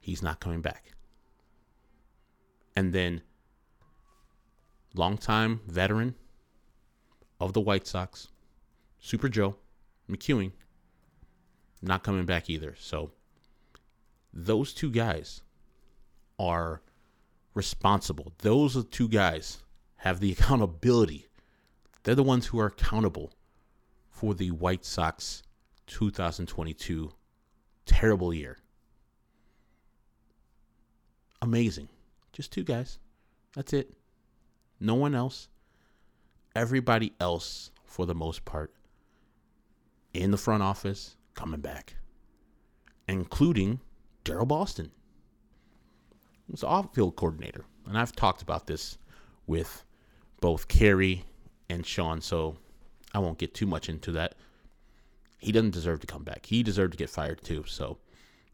[0.00, 0.92] He's not coming back.
[2.74, 3.20] And then,
[4.94, 6.14] longtime veteran
[7.38, 8.28] of the White Sox,
[8.98, 9.56] Super Joe
[10.10, 10.52] McEwing,
[11.82, 12.74] not coming back either.
[12.78, 13.10] So,
[14.32, 15.42] those two guys
[16.38, 16.80] are
[17.54, 18.32] responsible.
[18.38, 19.62] Those two guys
[19.96, 21.26] have the accountability.
[22.04, 23.32] They're the ones who are accountable
[24.08, 25.42] for the White Sox
[25.86, 27.12] 2022
[27.86, 28.58] terrible year.
[31.40, 31.88] Amazing.
[32.32, 32.98] Just two guys.
[33.54, 33.92] That's it.
[34.80, 35.48] No one else.
[36.54, 38.72] Everybody else, for the most part,
[40.12, 41.94] in the front office, coming back,
[43.08, 43.80] including
[44.24, 44.90] Daryl Boston.
[46.48, 48.98] He's off-field coordinator, and I've talked about this
[49.46, 49.84] with
[50.40, 51.24] both Carrie
[51.70, 52.56] and Sean, so
[53.14, 54.34] I won't get too much into that.
[55.38, 56.46] He doesn't deserve to come back.
[56.46, 57.64] He deserved to get fired too.
[57.66, 57.98] So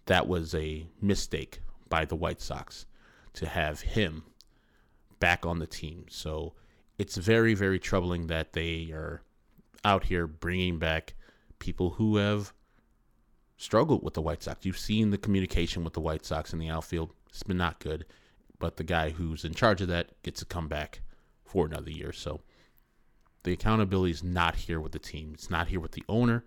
[0.06, 2.86] that was a mistake by the White Sox
[3.34, 4.22] to have him
[5.20, 6.06] back on the team.
[6.08, 6.54] So
[6.98, 9.22] it's very, very troubling that they are
[9.84, 11.14] out here bringing back
[11.58, 12.52] people who have
[13.58, 14.64] struggled with the White Sox.
[14.64, 17.10] You've seen the communication with the White Sox in the outfield.
[17.28, 18.06] It's been not good.
[18.58, 21.02] But the guy who's in charge of that gets to come back
[21.44, 22.12] for another year.
[22.12, 22.40] So
[23.42, 25.32] the accountability is not here with the team.
[25.34, 26.44] It's not here with the owner.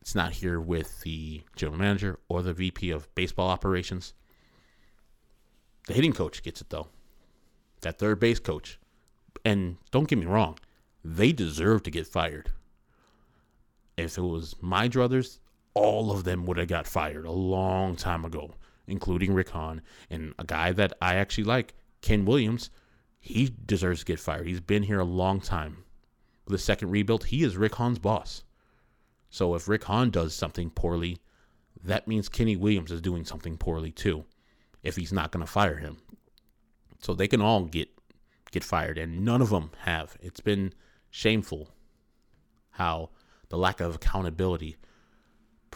[0.00, 4.14] It's not here with the general manager or the VP of baseball operations.
[5.88, 6.88] The hitting coach gets it though.
[7.82, 8.78] That third base coach.
[9.44, 10.58] And don't get me wrong,
[11.04, 12.52] they deserve to get fired.
[13.96, 15.38] If it was my druthers,
[15.76, 18.54] all of them would have got fired a long time ago,
[18.86, 22.70] including Rick Hahn and a guy that I actually like, Ken Williams.
[23.20, 24.46] He deserves to get fired.
[24.46, 25.84] He's been here a long time.
[26.46, 28.42] With the second rebuild, he is Rick Hahn's boss.
[29.28, 31.18] So if Rick Hahn does something poorly,
[31.84, 34.24] that means Kenny Williams is doing something poorly too,
[34.82, 35.98] if he's not going to fire him.
[37.00, 37.90] So they can all get
[38.50, 40.16] get fired, and none of them have.
[40.20, 40.72] It's been
[41.10, 41.68] shameful
[42.70, 43.10] how
[43.50, 44.76] the lack of accountability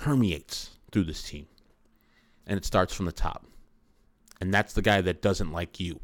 [0.00, 1.46] permeates through this team,
[2.46, 3.44] and it starts from the top.
[4.40, 6.00] And that's the guy that doesn't like you,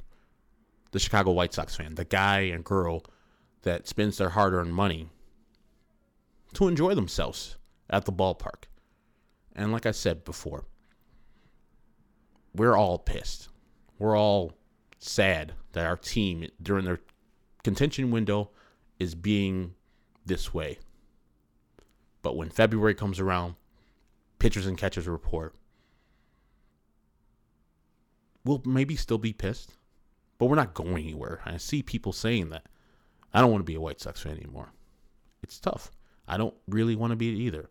[0.92, 3.04] the Chicago White Sox fan, the guy and girl
[3.62, 5.09] that spends their hard-earned money
[6.52, 7.56] to enjoy themselves
[7.88, 8.64] at the ballpark.
[9.54, 10.66] And like I said before,
[12.54, 13.48] we're all pissed.
[13.98, 14.52] We're all
[14.98, 17.00] sad that our team during their
[17.64, 18.50] contention window
[18.98, 19.74] is being
[20.26, 20.78] this way.
[22.20, 23.54] But when February comes around,
[24.38, 25.55] pitchers and catchers report,
[28.44, 29.75] we'll maybe still be pissed,
[30.38, 31.40] but we're not going anywhere.
[31.44, 32.64] I see people saying that.
[33.35, 34.72] I don't want to be a White Sox fan anymore.
[35.42, 35.90] It's tough.
[36.29, 37.70] I don't really want to be it either.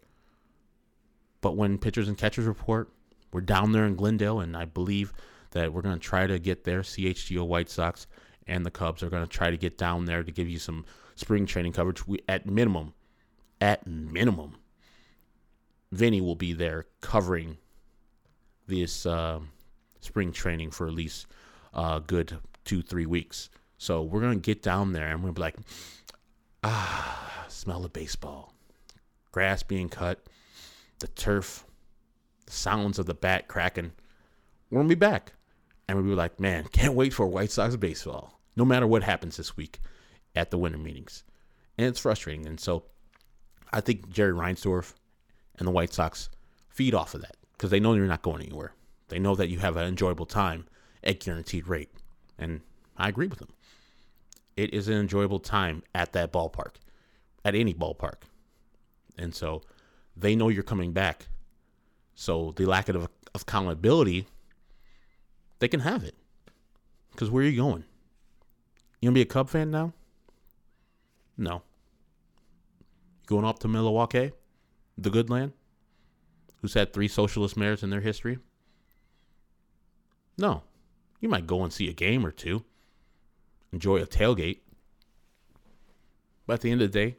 [1.41, 2.91] But when pitchers and catchers report,
[3.31, 5.13] we're down there in Glendale, and I believe
[5.51, 6.81] that we're going to try to get there.
[6.81, 8.07] CHGO White Sox
[8.47, 10.85] and the Cubs are going to try to get down there to give you some
[11.15, 12.05] spring training coverage.
[12.07, 12.93] We, at minimum,
[13.59, 14.55] at minimum,
[15.95, 17.57] Vinny will be there covering
[18.67, 19.39] this uh,
[20.01, 21.27] spring training for at least
[21.73, 23.49] a good two, three weeks.
[23.77, 25.55] So we're going to get down there and we'll be like,
[26.63, 28.53] ah, smell the baseball.
[29.31, 30.25] Grass being cut,
[30.99, 31.65] the turf,
[32.45, 33.91] the sounds of the bat cracking.
[34.69, 35.33] We're going to be back.
[35.87, 39.37] And we'll be like, man, can't wait for White Sox baseball, no matter what happens
[39.37, 39.79] this week
[40.35, 41.23] at the winter meetings.
[41.77, 42.47] And it's frustrating.
[42.47, 42.85] And so
[43.71, 44.93] I think Jerry Reinsdorf
[45.57, 46.29] and the White Sox
[46.69, 48.73] feed off of that because they know you're not going anywhere.
[49.07, 50.65] They know that you have an enjoyable time
[51.03, 51.91] at guaranteed rate.
[52.37, 52.61] And
[52.97, 53.53] I agree with them.
[54.57, 56.75] It is an enjoyable time at that ballpark,
[57.43, 58.23] at any ballpark.
[59.17, 59.61] And so
[60.15, 61.27] they know you're coming back.
[62.15, 64.27] So the lack of of accountability
[65.59, 66.15] they can have it.
[67.11, 67.83] Because where are you going?
[68.99, 69.93] You gonna be a Cub fan now?
[71.37, 71.61] No.
[73.21, 74.31] You going up to Milwaukee,
[74.97, 75.53] the good land,
[76.61, 78.39] who's had three socialist mayors in their history?
[80.37, 80.63] No.
[81.19, 82.63] You might go and see a game or two,
[83.71, 84.59] enjoy a tailgate.
[86.45, 87.17] But at the end of the day,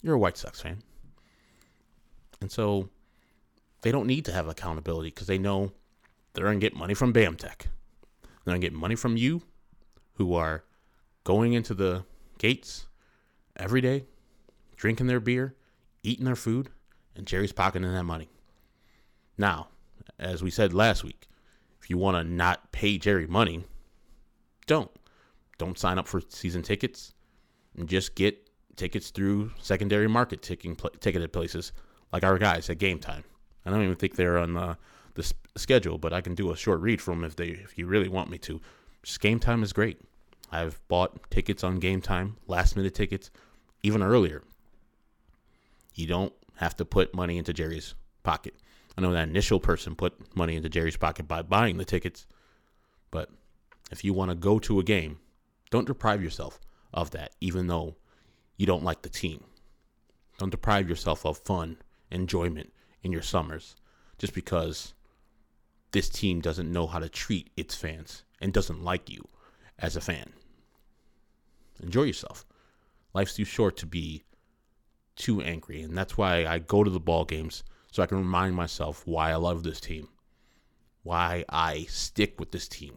[0.00, 0.82] you're a White Sox fan.
[2.40, 2.88] And so
[3.82, 5.72] they don't need to have accountability because they know
[6.32, 7.38] they're going to get money from BAMTech.
[7.40, 9.42] They're going to get money from you
[10.14, 10.64] who are
[11.24, 12.04] going into the
[12.38, 12.86] gates
[13.56, 14.04] every day,
[14.76, 15.54] drinking their beer,
[16.02, 16.70] eating their food,
[17.16, 18.28] and Jerry's pocketing that money.
[19.38, 19.68] Now,
[20.18, 21.28] as we said last week,
[21.80, 23.64] if you want to not pay Jerry money,
[24.66, 24.90] don't.
[25.58, 27.14] Don't sign up for season tickets
[27.76, 31.72] and just get tickets through secondary market ticking, pl- ticketed places
[32.12, 33.24] like our guys at Game Time.
[33.64, 34.74] I don't even think they're on uh,
[35.14, 37.86] the the schedule, but I can do a short read from if they if you
[37.86, 38.60] really want me to.
[39.02, 40.00] Just game time is great.
[40.50, 43.30] I've bought tickets on game time, last minute tickets,
[43.82, 44.42] even earlier.
[45.94, 48.54] You don't have to put money into Jerry's pocket.
[48.96, 52.26] I know that initial person put money into Jerry's pocket by buying the tickets,
[53.10, 53.30] but
[53.90, 55.18] if you want to go to a game,
[55.70, 56.60] don't deprive yourself
[56.92, 57.96] of that, even though
[58.56, 59.44] you don't like the team.
[60.38, 61.78] Don't deprive yourself of fun,
[62.10, 62.72] enjoyment
[63.02, 63.76] in your summers
[64.18, 64.94] just because
[65.90, 69.26] this team doesn't know how to treat its fans and doesn't like you
[69.78, 70.32] as a fan.
[71.82, 72.44] Enjoy yourself.
[73.14, 74.22] Life's too short to be
[75.16, 78.54] too angry, and that's why I go to the ball games so I can remind
[78.54, 80.08] myself why I love this team,
[81.02, 82.96] why I stick with this team.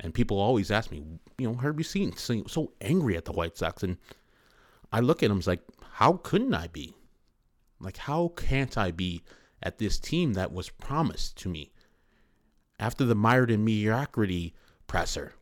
[0.00, 1.02] And people always ask me,
[1.38, 3.96] you know, Herbie Seen so angry at the White Sox, and
[4.92, 6.94] I look at him like, how couldn't I be?
[7.80, 9.22] Like, how can't I be
[9.62, 11.72] at this team that was promised to me?
[12.78, 14.54] after the mired in mediocrity
[14.86, 15.34] presser,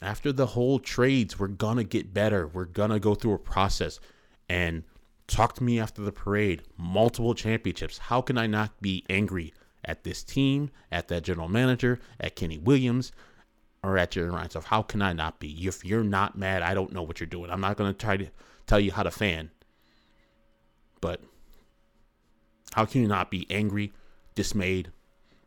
[0.00, 2.46] after the whole trades, we're gonna get better.
[2.46, 4.00] We're gonna go through a process.
[4.48, 4.82] And
[5.32, 6.62] talk to me after the parade.
[6.76, 7.98] Multiple championships.
[7.98, 9.52] How can I not be angry
[9.84, 13.12] at this team, at that general manager, at Kenny Williams,
[13.82, 14.64] or at Jerry Reinsdorf?
[14.64, 15.66] How can I not be?
[15.66, 17.50] If you're not mad, I don't know what you're doing.
[17.50, 18.28] I'm not gonna try to
[18.66, 19.50] tell you how to fan.
[21.00, 21.20] But
[22.74, 23.92] how can you not be angry,
[24.34, 24.92] dismayed,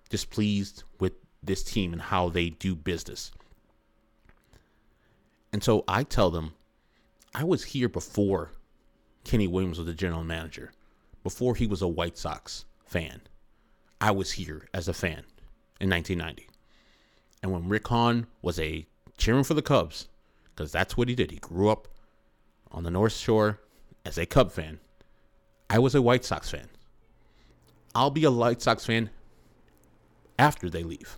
[0.09, 3.31] displeased with this team and how they do business?
[5.53, 6.53] And so I tell them,
[7.33, 8.51] I was here before
[9.25, 10.71] Kenny Williams was the general manager,
[11.23, 13.21] before he was a White Sox fan.
[13.99, 15.23] I was here as a fan
[15.81, 16.47] in 1990.
[17.41, 18.85] And when Rick Hahn was a
[19.17, 20.07] cheering for the Cubs,
[20.55, 21.87] because that's what he did, he grew up
[22.71, 23.59] on the North Shore
[24.05, 24.79] as a Cub fan.
[25.69, 26.69] I was a White Sox fan.
[27.95, 29.09] I'll be a White Sox fan
[30.37, 31.17] after they leave.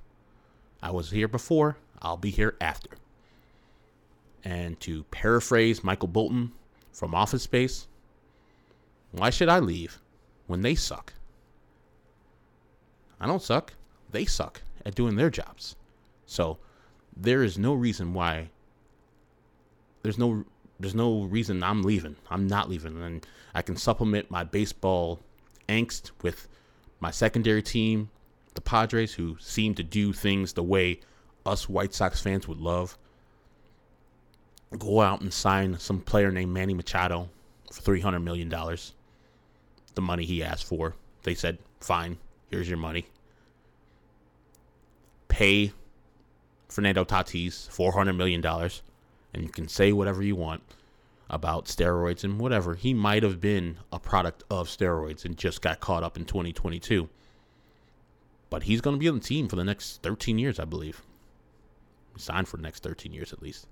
[0.82, 2.92] I was here before, I'll be here after.
[4.44, 6.54] And to paraphrase Michael Bolton
[6.94, 7.88] from Office Space,
[9.12, 10.00] why should I leave
[10.48, 11.14] when they suck?
[13.20, 13.74] I don't suck.
[14.12, 15.76] They suck at doing their jobs.
[16.26, 16.58] So
[17.16, 18.50] there is no reason why
[20.04, 20.46] there's no
[20.80, 22.16] there's no reason I'm leaving.
[22.30, 23.02] I'm not leaving.
[23.02, 25.20] And I can supplement my baseball
[25.68, 26.48] angst with
[27.00, 28.10] my secondary team,
[28.54, 31.00] the Padres, who seem to do things the way
[31.46, 32.98] us White Sox fans would love.
[34.78, 37.30] Go out and sign some player named Manny Machado
[37.72, 38.50] for $300 million.
[38.50, 40.96] The money he asked for.
[41.24, 42.18] They said, fine,
[42.50, 43.08] here's your money.
[45.28, 45.74] Pay
[46.70, 48.46] Fernando Tatis $400 million.
[48.46, 50.64] And you can say whatever you want
[51.30, 52.76] about steroids and whatever.
[52.76, 57.10] He might have been a product of steroids and just got caught up in 2022.
[58.50, 61.02] But he's going to be on the team for the next 13 years, I believe.
[62.18, 63.68] Signed for the next 13 years at least.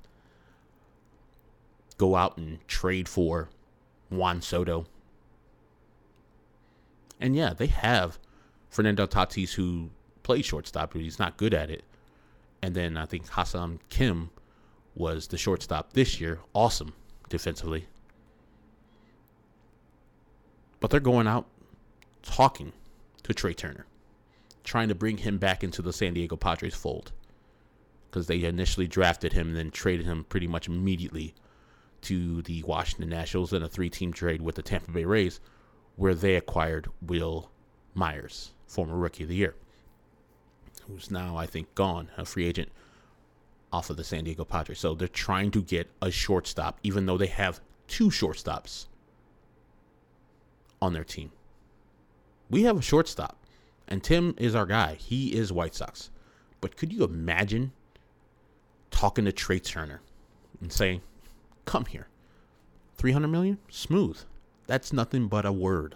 [1.98, 3.50] Go out and trade for
[4.18, 4.86] Juan Soto.
[7.20, 8.20] And yeah, they have
[8.70, 9.90] Fernando Tatis who
[10.24, 11.84] plays shortstop, but he's not good at it.
[12.62, 14.32] And then I think Ha-Seong Kim
[14.96, 16.40] was the shortstop this year.
[16.54, 16.94] Awesome
[17.30, 17.88] defensively.
[20.80, 21.48] But they're going out
[22.22, 22.74] talking
[23.24, 23.86] to Trea Turner,
[24.64, 27.12] trying to bring him back into the San Diego Padres fold.
[28.10, 31.34] Because they initially drafted him and then traded him pretty much immediately
[32.06, 35.40] to the Washington Nationals in a three team trade with the Tampa Bay Rays,
[35.96, 37.50] where they acquired Wil
[37.96, 39.56] Myers, former Rookie of the Year,
[40.88, 42.72] who's now, I think, gone, a free agent
[43.74, 44.80] off of the San Diego Padres.
[44.80, 48.86] So they're trying to get a shortstop, even though they have two shortstops
[50.82, 51.32] on their team.
[52.52, 53.38] We have a shortstop,
[53.88, 54.96] and Tim is our guy.
[54.96, 56.12] He is White Sox.
[56.62, 57.72] But could you imagine
[58.92, 60.02] talking to Trea Turner
[60.62, 61.02] and saying,
[61.66, 62.08] Come here.
[62.98, 63.58] 300 million?
[63.70, 64.20] Smooth.
[64.68, 65.96] That's nothing but a word.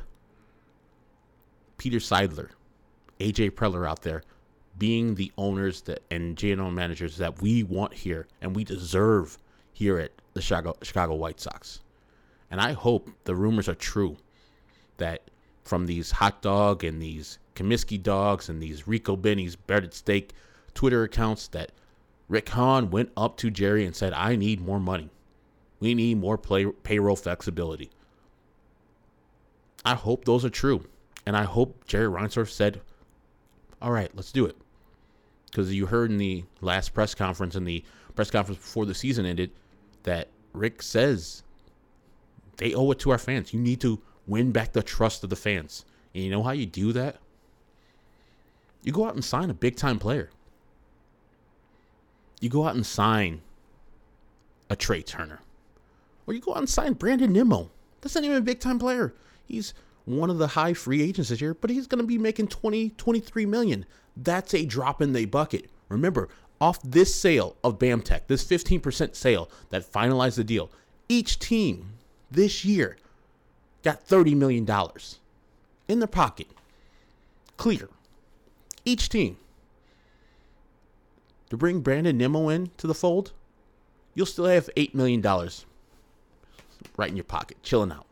[1.78, 2.50] Peter Seidler,
[3.20, 4.24] AJ Preller out there
[4.78, 9.38] being the owners that and general managers that we want here and we deserve
[9.74, 11.82] here at the Chicago, Chicago White Sox.
[12.52, 14.18] And I hope the rumors are true
[14.98, 15.30] that
[15.64, 20.34] from these hot dog and these Comiskey dogs and these Ricobene's breaded steak
[20.74, 21.72] Twitter accounts that
[22.28, 25.10] Rick Hahn went up to Jerry and said, I need more money.
[25.80, 27.90] We need more play, payroll flexibility.
[29.86, 30.84] I hope those are true.
[31.26, 32.82] And I hope Jerry Reinsdorf said,
[33.82, 34.58] all right, let's do it
[35.50, 37.84] because you heard in the last press conference and the
[38.16, 39.52] press conference before the season ended
[40.04, 41.44] that Rick says
[42.58, 43.54] they owe it to our fans.
[43.54, 45.86] You need to win back the trust of the fans.
[46.14, 47.18] And you know how you do that?
[48.84, 50.30] You go out and sign a big time player.
[52.40, 53.42] You go out and sign
[54.70, 55.40] a Trea Turner.
[56.30, 57.72] Or you go out and sign Brandon Nimmo.
[58.02, 59.16] That's not even a big time player.
[59.48, 59.74] He's
[60.06, 62.92] one of the high free agents this year, but he's going to be making 20,
[62.92, 63.84] 23 million.
[64.16, 65.72] That's a drop in the bucket.
[65.90, 66.30] Remember,
[66.62, 70.70] off this sale of BAMTech, this 15% sale that finalized the deal,
[71.08, 71.94] each team
[72.30, 72.98] this year
[73.82, 74.70] got $30 million
[75.88, 76.48] in their pocket.
[77.58, 77.90] Clear.
[78.86, 79.38] Each team.
[81.50, 83.32] To bring Brandon Nimmo in to the fold,
[84.14, 85.24] you'll still have $8 million
[86.98, 88.06] right in your pocket, chilling out.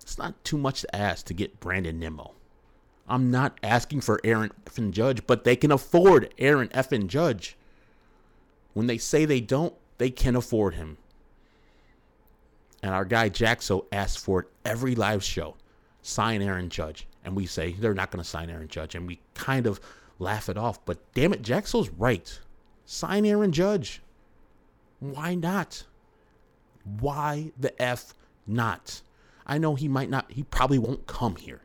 [0.00, 2.32] It's not too much to ask to get Brandon Nimmo.
[3.08, 4.78] I'm not asking for Aaron F.
[4.90, 6.90] Judge, but they can afford Aaron F.
[7.06, 7.56] Judge.
[8.72, 10.96] When they say they don't, they can afford him.
[12.82, 15.56] And our guy Jaxo asks for it every live show.
[16.02, 17.06] Sign Aaron Judge.
[17.24, 18.94] And we say they're not going to sign Aaron Judge.
[18.94, 19.80] And we kind of
[20.18, 20.84] laugh it off.
[20.84, 22.40] But damn it, Jaxo's right.
[22.86, 24.02] Sign Aaron Judge.
[25.00, 25.84] Why not?
[26.84, 28.14] Why the F
[28.46, 29.02] not?
[29.46, 31.60] I know he might not, he probably won't come here.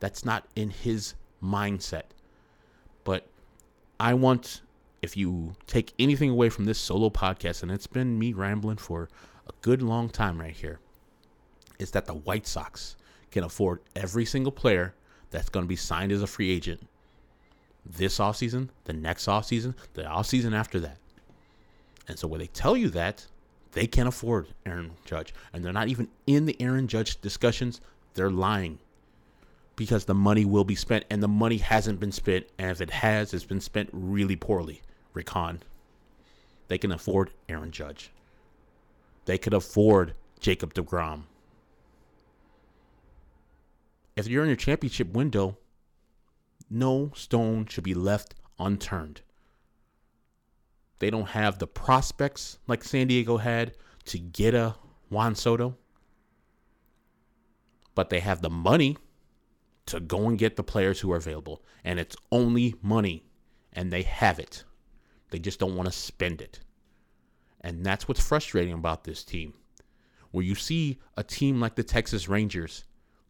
[0.00, 2.04] That's not in his mindset.
[3.04, 3.26] But
[4.00, 4.62] I want,
[5.02, 9.08] if you take anything away from this solo podcast, and it's been me rambling for
[9.46, 10.80] a good long time right here,
[11.78, 12.96] is that the White Sox
[13.30, 14.94] can afford every single player
[15.30, 16.86] that's going to be signed as a free agent
[17.88, 20.98] this offseason, the next offseason, the offseason after that.
[22.08, 23.26] And so when they tell you that,
[23.76, 25.34] they can't afford Aaron Judge.
[25.52, 27.82] And they're not even in the Aaron Judge discussions.
[28.14, 28.78] They're lying.
[29.76, 32.46] Because the money will be spent, and the money hasn't been spent.
[32.58, 34.80] And if it has, it's been spent really poorly.
[35.28, 35.60] Hahn.
[36.68, 38.10] They can afford Aaron Judge.
[39.26, 41.24] They could afford Jacob DeGrom.
[44.16, 45.58] If you're in your championship window,
[46.70, 49.20] no stone should be left unturned.
[50.98, 53.76] They don't have the prospects like San Diego had
[54.06, 54.76] to get a
[55.10, 55.76] Juan Soto,
[57.94, 58.96] but they have the money
[59.86, 61.62] to go and get the players who are available.
[61.84, 63.24] And it's only money,
[63.72, 64.64] and they have it.
[65.30, 66.60] They just don't want to spend it.
[67.60, 69.54] And that's what's frustrating about this team.
[70.30, 72.84] Where you see a team like the Texas Rangers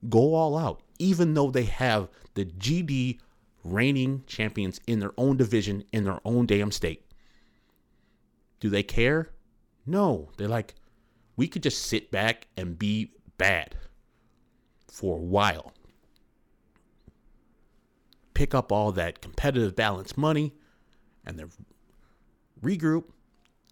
[0.09, 3.19] go all out, even though they have the GD
[3.65, 7.06] reigning champions in their own division, in their own damn state.
[8.61, 9.31] Do they care?
[9.85, 10.31] No.
[10.37, 10.75] They're like,
[11.37, 13.77] we could just sit back and be bad
[14.91, 15.73] for a while.
[18.35, 20.55] Pick up all that competitive balance money
[21.25, 21.51] and then
[22.63, 23.05] regroup,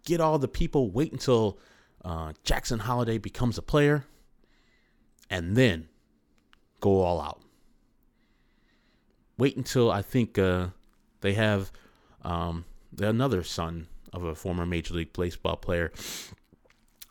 [0.05, 1.57] get all the people, wait until
[2.03, 4.05] uh, Jackson Holliday becomes a player,
[5.29, 5.87] and then
[6.79, 7.41] go all out.
[9.37, 10.67] Wait until I think uh,
[11.21, 11.71] they have
[12.21, 12.65] um,
[12.99, 15.91] another son of a former Major League Baseball player.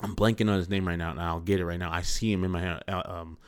[0.01, 1.93] I'm blanking on his name right now, and I'll get it right now.
[1.93, 3.39] I see him in my uh, um,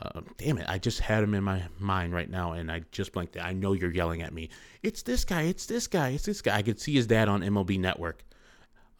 [0.00, 0.66] uh, damn it!
[0.68, 3.36] I just had him in my mind right now, and I just blanked.
[3.36, 3.40] It.
[3.40, 4.50] I know you're yelling at me.
[4.82, 5.42] It's this guy.
[5.42, 6.10] It's this guy.
[6.10, 6.56] It's this guy.
[6.56, 8.24] I could see his dad on MLB Network.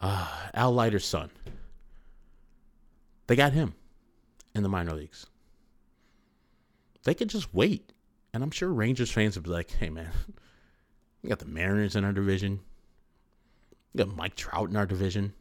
[0.00, 1.30] Uh, Al Leiter's son.
[3.26, 3.74] They got him
[4.54, 5.26] in the minor leagues.
[7.04, 7.92] They could just wait,
[8.34, 10.10] and I'm sure Rangers fans would be like, "Hey, man,
[11.22, 12.60] we got the Mariners in our division.
[13.97, 15.32] You got Mike Trout in our division.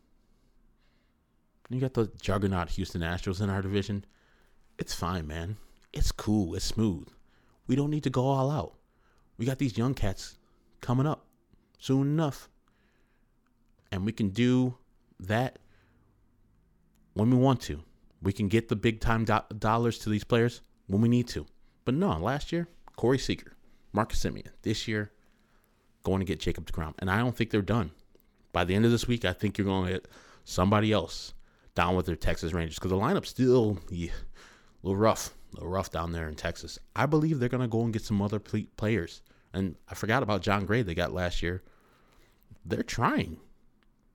[1.69, 4.05] You got the juggernaut Houston Astros in our division.
[4.79, 5.57] It's fine, man.
[5.91, 6.55] It's cool.
[6.55, 7.09] It's smooth.
[7.67, 8.75] We don't need to go all out.
[9.37, 10.37] We got these young cats
[10.79, 11.25] coming up
[11.79, 12.47] soon enough.
[13.91, 14.77] And we can do
[15.19, 15.59] that
[17.13, 17.81] when we want to.
[18.21, 21.45] We can get the big time do- dollars to these players when we need to.
[21.83, 23.51] But no, last year, Corey Seager,
[23.91, 24.47] Marcus Semien.
[24.61, 25.11] This year,
[26.03, 26.93] going to get Jacob DeGrom.
[26.99, 27.91] And I don't think they're done
[28.55, 30.07] by the end of this week, I think you're going to get
[30.45, 31.33] somebody else
[31.75, 35.69] down with their Texas Rangers because the lineup's still yeah, a little rough, a little
[35.69, 36.79] rough down there in Texas.
[36.95, 39.21] I believe they're going to go and get some other players.
[39.53, 41.63] And I forgot about Jon Gray they got last year.
[42.63, 43.41] They're trying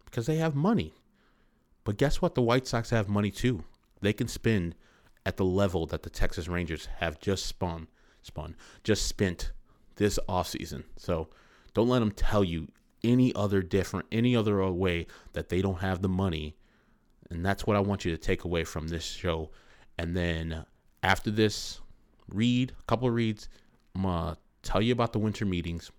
[0.07, 0.95] because they have money.
[1.85, 2.35] But guess what?
[2.35, 3.65] The White Sox have money too.
[4.01, 4.75] They can spend
[5.27, 7.89] at the level that the Texas Rangers have just spun,
[8.23, 9.53] spun, just spent
[9.97, 10.85] this offseason.
[10.97, 11.29] So
[11.75, 12.69] don't let them tell you
[13.03, 16.57] any other different, any other uh, way that they don't have the money.
[17.31, 19.51] And that's what I want you to take away from this show.
[19.99, 20.65] And then
[21.03, 21.81] after this,
[22.29, 23.49] read a couple of reads.
[23.95, 25.91] I'm to tell you about the winter meetings,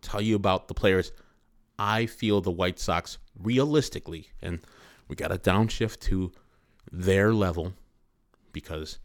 [0.00, 1.12] tell you about the players
[1.78, 4.60] I feel the White Sox realistically, and
[5.08, 6.32] we got to downshift to
[6.90, 7.74] their level
[8.52, 8.98] because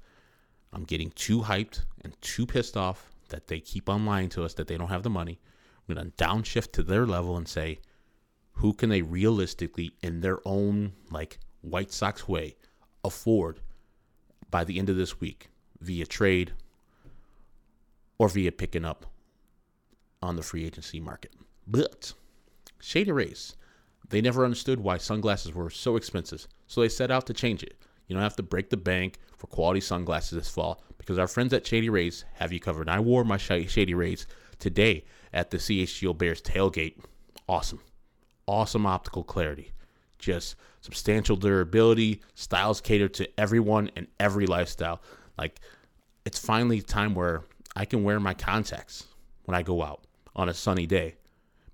[0.72, 4.54] I'm getting too hyped and too pissed off that they keep on lying to us
[4.56, 5.40] that they don't have the money.
[5.92, 7.80] I'm going to downshift to their level and say,
[8.54, 12.56] who can they realistically, in their own like White Sox way,
[13.04, 13.60] afford
[14.50, 16.54] by the end of this week via trade
[18.18, 19.06] or via picking up
[20.22, 21.34] on the free agency market?
[21.66, 22.14] But
[22.80, 23.56] Shady Rays,
[24.10, 27.78] they never understood why sunglasses were so expensive, so they set out to change it.
[28.08, 31.54] You don't have to break the bank for quality sunglasses this fall because our friends
[31.54, 32.90] at Shady Rays have you covered.
[32.90, 34.28] And I wore my Shady Rays
[34.60, 36.96] today at the CHGO Bears tailgate.
[37.48, 37.82] Awesome.
[38.48, 39.72] Awesome optical clarity.
[40.20, 45.02] Just substantial durability, styles cater to everyone and every lifestyle.
[45.38, 45.60] Like,
[46.26, 47.44] it's finally time where
[47.76, 49.06] I can wear my contacts
[49.46, 50.04] when I go out
[50.36, 51.16] on a sunny day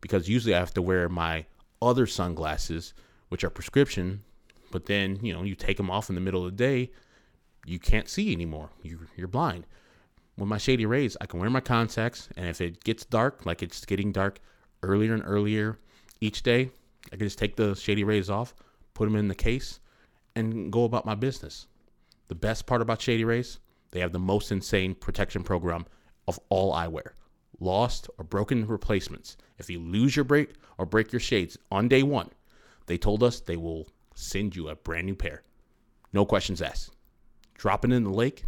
[0.01, 1.45] because usually I have to wear my
[1.81, 2.93] other sunglasses,
[3.29, 4.23] which are prescription,
[4.71, 6.91] but then, you know, you take them off in the middle of the day,
[7.65, 8.69] you can't see anymore.
[8.81, 9.65] You, you're blind.
[10.37, 13.63] With my Shady Rays, I can wear my contacts, and if it gets dark, like
[13.63, 14.39] it's getting dark
[14.83, 15.79] earlier and earlier
[16.21, 16.69] each day,
[17.11, 18.53] I can just take the Shady Rays off,
[18.93, 19.79] put them in the case,
[20.35, 21.67] and go about my business.
[22.27, 23.59] The best part about Shady Rays,
[23.91, 25.85] they have the most insane protection program
[26.27, 27.11] of all eyewear.
[27.59, 29.37] Lost or broken replacements.
[29.57, 32.29] If you lose your break or break your shades on day one,
[32.85, 35.41] they told us they will send you a brand new pair.
[36.13, 36.91] No questions asked.
[37.55, 38.43] Dropping in the lake,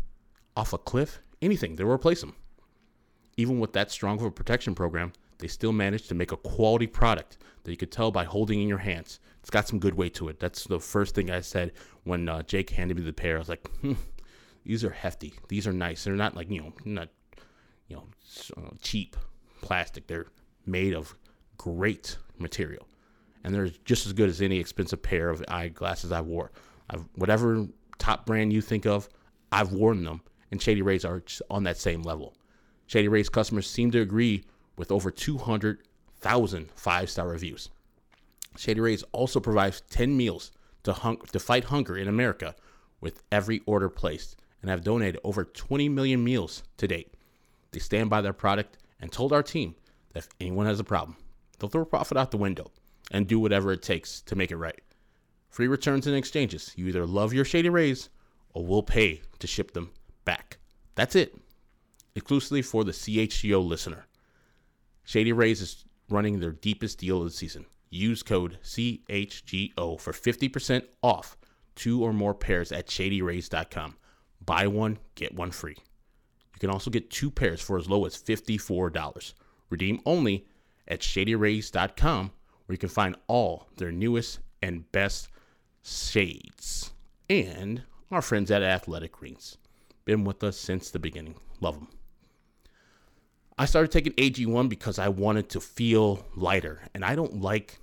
[0.56, 2.36] off a cliff, anything, they'll replace them.
[3.38, 6.88] Even with that strong of a protection program, they still managed to make a quality
[6.88, 9.20] product that you could tell by holding in your hands.
[9.40, 10.40] It's got some good weight to it.
[10.40, 11.72] That's the first thing I said
[12.04, 13.36] when uh, Jake handed me the pair.
[13.36, 13.94] I was like, hmm,
[14.66, 15.34] these are hefty.
[15.48, 16.04] These are nice.
[16.04, 17.10] They're not like you know, not
[17.88, 18.04] you know,
[18.58, 19.16] uh, cheap
[19.62, 20.08] plastic.
[20.08, 20.28] They're
[20.66, 21.16] made of
[21.58, 22.88] great material,
[23.44, 26.52] and they're just as good as any expensive pair of eyeglasses I wore.
[26.90, 27.68] I've, whatever
[27.98, 29.08] top brand you think of,
[29.52, 30.22] I've worn them,
[30.52, 32.34] and Shady Rays are on that same level.
[32.88, 34.44] Shady Rays customers seem to agree
[34.76, 37.70] with over 200,000 five star reviews.
[38.58, 40.52] Shady Rays also provides 10 meals
[40.84, 42.56] to, to fight hunger in America
[43.00, 47.14] with every order placed and have donated over 20 million meals to date.
[47.72, 49.76] They stand by their product and told our team
[50.14, 51.16] that if anyone has a problem,
[51.58, 52.72] they'll throw profit out the window
[53.12, 54.82] and do whatever it takes to make it right.
[55.50, 56.74] Free returns and exchanges.
[56.76, 58.10] You either love your Shady Rays
[58.54, 59.92] or we'll pay to ship them
[60.26, 60.58] back.
[60.96, 61.36] That's it.
[62.16, 64.06] Exclusively for the CHGO listener.
[65.04, 67.66] Shady Rays is running their deepest deal of the season.
[67.90, 71.38] Use code CHGO for 50% off
[71.76, 73.96] two or more pairs at shadyrays.com.
[74.46, 75.78] Buy one, get one free.
[76.54, 79.34] You can also get two pairs for as low as $54.
[79.70, 80.46] Redeem only
[80.88, 82.32] at shadyrays.com
[82.66, 85.30] where you can find all their newest and best
[85.84, 86.92] shades.
[87.30, 89.58] And our friends at Athletic Greens.
[90.10, 91.36] Been with us since the beginning.
[91.62, 91.88] Love them.
[93.60, 97.78] I started taking AG1 because I wanted to feel lighter, and I don't like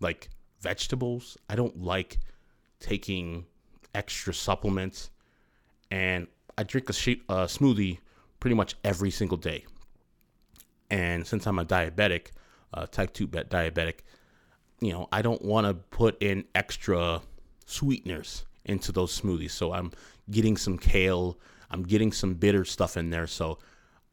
[0.00, 0.30] like
[0.60, 1.38] vegetables.
[1.48, 2.18] I don't like
[2.80, 3.46] taking
[3.94, 5.10] extra supplements,
[5.92, 6.26] and
[6.58, 7.98] I drink a, she- smoothie
[8.40, 9.64] pretty much every single day.
[10.90, 12.32] And since I'm a diabetic,
[12.74, 14.00] uh, type two diabetic,
[14.80, 17.22] you know, I don't want to put in extra
[17.64, 19.50] sweeteners into those smoothies.
[19.50, 19.92] So I'm
[20.30, 21.38] getting some kale,
[21.70, 23.26] I'm getting some bitter stuff in there.
[23.26, 23.58] So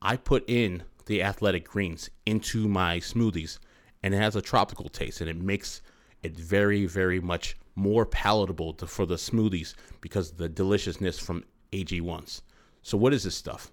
[0.01, 3.59] I put in the athletic greens into my smoothies
[4.03, 5.81] and it has a tropical taste and it makes
[6.23, 12.41] it very, very much more palatable to, for the smoothies because the deliciousness from AG1s.
[12.81, 13.71] So, what is this stuff?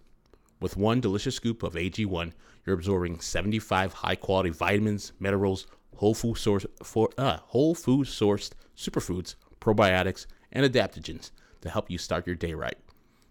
[0.61, 2.33] With one delicious scoop of AG1,
[2.65, 5.67] you're absorbing 75 high quality vitamins, minerals,
[5.97, 11.31] whole food source for uh, whole food sourced superfoods, probiotics, and adaptogens
[11.63, 12.77] to help you start your day right.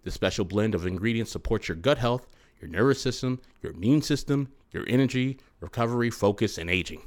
[0.03, 2.27] This special blend of ingredients supports your gut health,
[2.59, 7.01] your nervous system, your immune system, your energy, recovery, focus, and aging.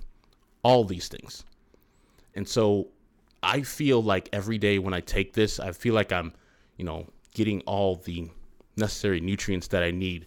[0.63, 1.45] All these things.
[2.35, 2.89] And so
[3.43, 6.33] I feel like every day when I take this, I feel like I'm,
[6.77, 8.31] you know, getting all the
[8.77, 10.27] necessary nutrients that I need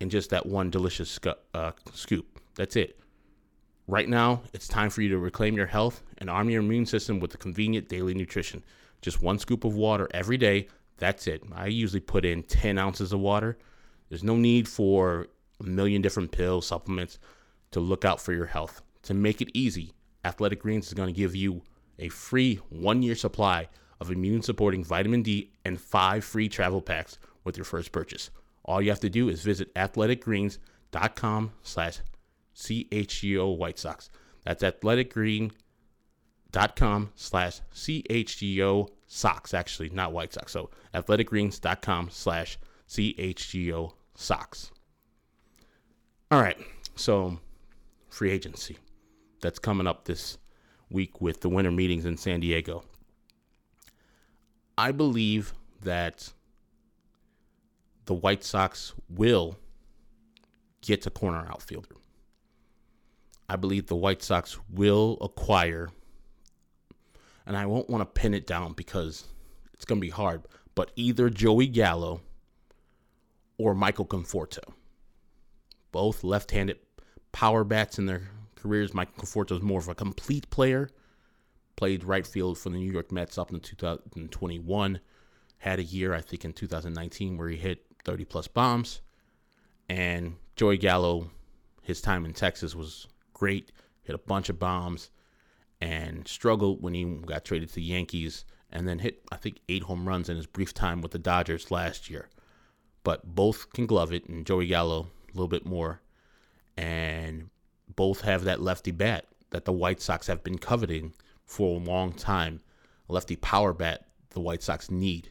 [0.00, 1.18] in just that one delicious
[1.54, 2.40] uh, scoop.
[2.54, 2.98] That's it.
[3.86, 7.18] Right now, it's time for you to reclaim your health and arm your immune system
[7.18, 8.62] with the convenient daily nutrition.
[9.00, 10.68] Just one scoop of water every day.
[10.98, 11.42] That's it.
[11.52, 13.58] I usually put in 10 ounces of water.
[14.08, 15.28] There's no need for
[15.60, 17.18] a million different pills, supplements
[17.70, 18.82] to look out for your health.
[19.04, 19.92] To make it easy,
[20.24, 21.62] Athletic Greens is going to give you
[21.98, 23.68] a free one year supply
[24.00, 28.30] of immune supporting vitamin D and five free travel packs with your first purchase.
[28.64, 31.98] All you have to do is visit athleticgreens.com slash
[32.56, 34.10] CHGO White Sox.
[34.44, 35.56] That's athleticgreen.com
[37.14, 40.52] slash CHGO Sox, actually, not White Sox.
[40.52, 44.70] So athleticgreens.com slash CHGO Sox.
[46.30, 46.58] All right,
[46.94, 47.38] so
[48.08, 48.78] free agency
[49.40, 50.38] that's coming up this
[50.90, 52.84] week with the winter meetings in San Diego.
[54.76, 56.32] I believe that
[58.06, 59.56] the White Sox will
[60.82, 61.96] get a corner outfielder.
[63.48, 65.90] I believe the White Sox will acquire,
[67.50, 69.24] and I won't want to pin it down because
[69.74, 70.42] it's going to be hard,
[70.76, 72.20] but either Joey Gallo
[73.58, 74.60] or Michael Conforto.
[75.90, 76.78] Both left handed
[77.32, 78.94] power bats in their careers.
[78.94, 80.90] Michael Conforto is more of a complete player.
[81.74, 85.00] Played right field for the New York Mets up in 2021.
[85.58, 89.00] Had a year, I think, in 2019 where he hit 30 plus bombs.
[89.88, 91.32] And Joey Gallo,
[91.82, 93.72] his time in Texas was great.
[94.04, 95.10] Hit a bunch of bombs
[95.80, 99.82] and struggled when he got traded to the Yankees and then hit, I think, eight
[99.84, 102.28] home runs in his brief time with the Dodgers last year.
[103.02, 106.00] but both can glove it, and Joey Gallo a little bit more.
[106.76, 107.50] And
[107.96, 111.14] both have that lefty bat that the White Sox have been coveting
[111.44, 112.60] for a long time.
[113.08, 115.30] A lefty power bat the White Sox need.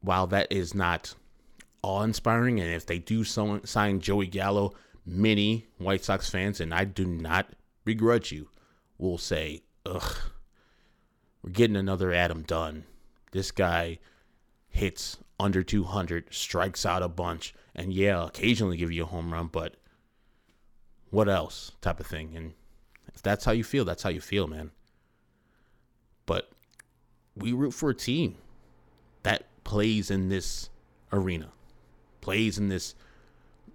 [0.00, 1.14] While that is not
[1.82, 6.84] awe inspiring, and if they do sign Joey Gallo, many White Sox fans, and I
[6.84, 7.48] do not
[7.84, 8.48] begrudge you,
[8.98, 10.16] will say, ugh,
[11.42, 12.84] we're getting another Adam Dunn.
[13.32, 13.98] This guy
[14.68, 19.48] hits under 200, strikes out a bunch, and yeah, occasionally give you a home run,
[19.48, 19.76] but
[21.10, 22.36] what else type of thing.
[22.36, 22.54] And
[23.14, 24.70] if that's how you feel, that's how you feel, man.
[26.24, 26.50] But
[27.36, 28.36] we root for a team
[29.22, 30.70] that plays in this
[31.12, 31.52] arena,
[32.20, 32.94] plays in this,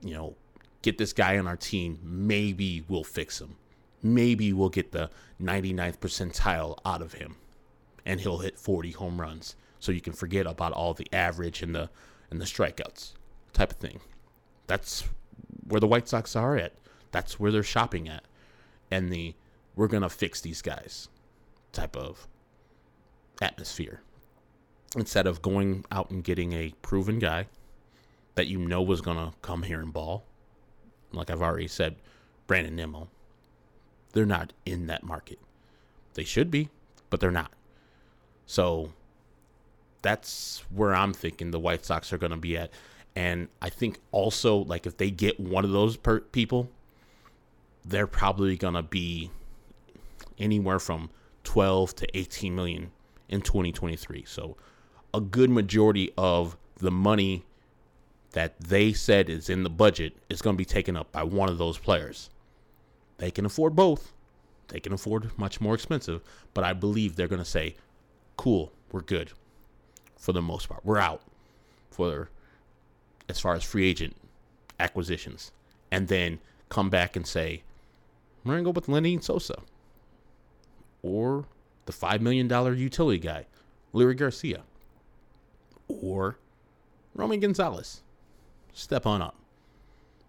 [0.01, 0.35] you know,
[0.81, 1.99] get this guy on our team.
[2.03, 3.55] Maybe we'll fix him.
[4.03, 5.09] Maybe we'll get the
[5.41, 7.35] 99th percentile out of him
[8.05, 9.55] and he'll hit 40 home runs.
[9.79, 11.89] So you can forget about all the average and the
[12.29, 13.13] and the strikeouts
[13.53, 13.99] type of thing.
[14.67, 15.03] That's
[15.67, 16.73] where the White Sox are at.
[17.11, 18.23] That's where they're shopping at.
[18.89, 19.35] And the
[19.75, 21.09] we're going to fix these guys
[21.71, 22.27] type of
[23.41, 24.01] atmosphere.
[24.95, 27.47] Instead of going out and getting a proven guy
[28.35, 30.25] that you know was going to come here and ball,
[31.13, 31.95] like I've already said,
[32.47, 33.09] Brandon Nimmo,
[34.13, 35.39] they're not in that market.
[36.13, 36.69] They should be,
[37.09, 37.51] but they're not.
[38.45, 38.91] So
[40.01, 42.71] that's where I'm thinking the White Sox are going to be at.
[43.15, 46.69] And I think also, like, if they get one of those per- people,
[47.83, 49.31] they're probably going to be
[50.37, 51.09] anywhere from
[51.43, 52.91] 12 to 18 million
[53.29, 54.23] in 2023.
[54.25, 54.57] So
[55.13, 57.43] a good majority of the money
[58.31, 61.49] that they said is in the budget is going to be taken up by one
[61.49, 62.29] of those players.
[63.21, 64.13] They can afford both.
[64.69, 66.23] They can afford much more expensive,
[66.55, 67.75] but I believe they're going to say,
[68.35, 69.31] "Cool, we're good."
[70.17, 71.21] For the most part, we're out
[71.91, 72.29] for
[73.29, 74.15] as far as free agent
[74.79, 75.51] acquisitions,
[75.91, 77.61] and then come back and say,
[78.43, 79.61] we're gonna go with Lenyn Sosa
[81.03, 81.45] or
[81.85, 83.45] the five million dollar utility guy,
[83.93, 84.63] Leury Garcia,
[85.87, 86.37] or
[87.13, 88.01] Romy Gonzalez.
[88.73, 89.35] Step on up.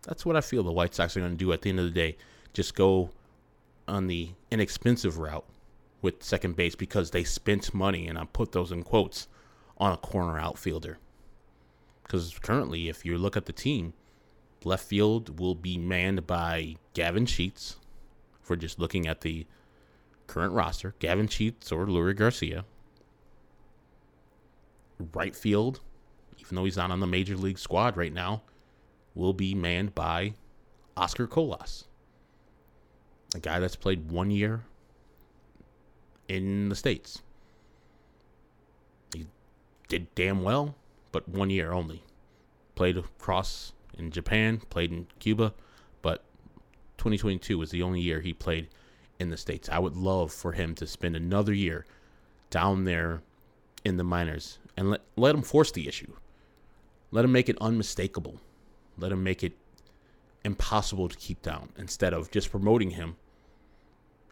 [0.02, 1.86] That's what I feel the White Sox are going to do at the end of
[1.86, 2.16] the day.
[2.52, 3.10] Just go
[3.88, 5.44] on the inexpensive route
[6.00, 9.28] with second base because they spent money, and I put those in quotes,
[9.78, 10.98] on a corner outfielder.
[12.02, 13.94] Because currently, if you look at the team,
[14.64, 17.76] left field will be manned by Gavin Sheets,
[18.42, 19.46] for just looking at the
[20.26, 22.64] current roster, Gavin Sheets or Leury Garcia.
[25.14, 25.80] Right field,
[26.38, 28.42] even though he's not on the major league squad right now,
[29.14, 30.34] will be manned by
[30.96, 31.84] Oscar Colas,
[33.34, 34.64] a guy that's played one year
[36.28, 37.22] in the States.
[39.14, 39.26] He
[39.88, 40.74] did damn well,
[41.10, 42.02] but one year only.
[42.74, 45.52] Played across in Japan, played in Cuba,
[46.00, 46.24] but
[46.98, 48.68] 2022 was the only year he played
[49.18, 49.68] in the States.
[49.68, 51.86] I would love for him to spend another year
[52.50, 53.22] down there
[53.84, 56.12] in the minors and let, let him force the issue.
[57.10, 58.40] Let him make it unmistakable.
[58.98, 59.52] Let him make it
[60.44, 63.16] impossible to keep down instead of just promoting him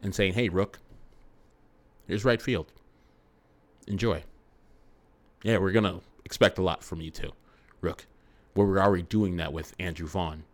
[0.03, 0.79] and saying, hey, Rook,
[2.07, 2.73] here's right field.
[3.87, 4.23] Enjoy.
[5.43, 7.33] Yeah, we're going to expect a lot from you too,
[7.81, 8.07] Rook.
[8.55, 10.45] Well, we're already doing that with Andrew Vaughn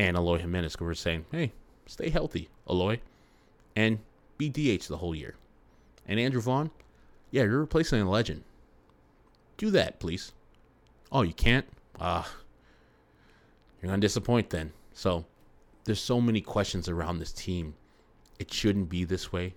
[0.00, 1.52] and Eloy Jimenez were saying, hey,
[1.84, 3.00] stay healthy, Eloy,
[3.76, 3.98] and
[4.38, 5.34] be DH the whole year.
[6.06, 6.70] And Andrew Vaughn,
[7.30, 8.42] yeah, you're replacing a legend.
[9.58, 10.32] Do that, please.
[11.12, 11.66] Oh, you can't?
[12.00, 12.28] Ah, uh,
[13.80, 14.72] you're going to disappoint then.
[14.94, 15.26] So
[15.84, 17.74] there's so many questions around this team.
[18.40, 19.54] It shouldn't be this way.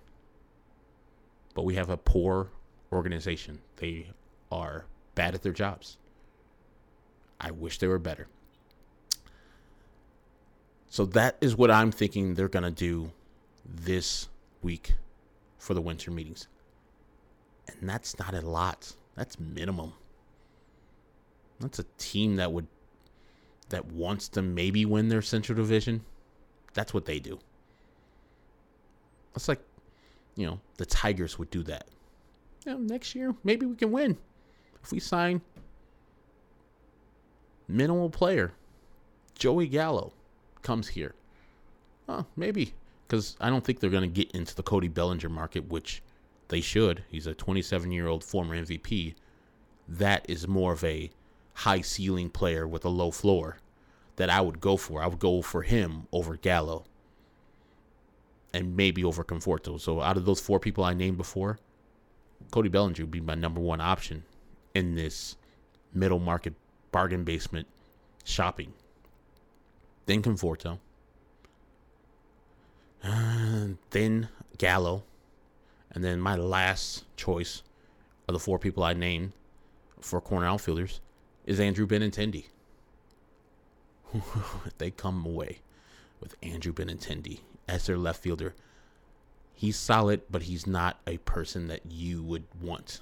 [1.54, 2.50] But we have a poor
[2.92, 3.60] organization.
[3.76, 4.08] They
[4.52, 5.96] are bad at their jobs.
[7.40, 8.28] I wish they were better.
[10.88, 13.10] So that is what I'm thinking they're going to do
[13.64, 14.28] this
[14.62, 14.94] week
[15.58, 16.46] for the winter meetings.
[17.66, 18.94] And that's not a lot.
[19.16, 19.94] That's minimum.
[21.58, 22.66] That's a team that would
[23.70, 26.04] that wants to maybe win their Central Division.
[26.74, 27.38] That's what they do.
[29.34, 29.60] It's like,
[30.36, 31.86] you know, the Tigers would do that.
[32.64, 34.16] You know, next year maybe we can win
[34.82, 35.40] if we sign
[37.68, 38.52] minimal player
[39.34, 40.12] Joey Gallo
[40.62, 41.14] comes here.
[42.08, 42.74] Oh, maybe.
[43.06, 46.02] Because I don't think they're going to get into the Cody Bellinger market, which
[46.48, 47.04] they should.
[47.08, 49.14] He's a 27 year old former MVP.
[49.88, 51.10] That is more of a
[51.54, 53.58] high ceiling player with a low floor
[54.16, 55.02] that I would go for.
[55.02, 56.84] I would go for him over Gallo
[58.54, 59.80] and maybe over Conforto.
[59.80, 61.58] So out of those four people I named before,
[62.52, 64.22] Cody Bellinger would be my number one option
[64.74, 65.36] in this
[65.92, 66.54] middle market
[66.92, 67.66] bargain basement
[68.22, 68.72] shopping.
[70.06, 70.78] Then Conforto.
[73.02, 75.02] Uh, then Gallo.
[75.90, 77.62] And then my last choice
[78.28, 79.32] of the four people I named
[80.00, 81.00] for corner outfielders
[81.44, 82.44] is Andrew Benintendi.
[84.78, 85.58] they come away
[86.20, 88.54] with Andrew Benintendi as their left fielder,
[89.54, 93.00] he's solid, but he's not a person that you would want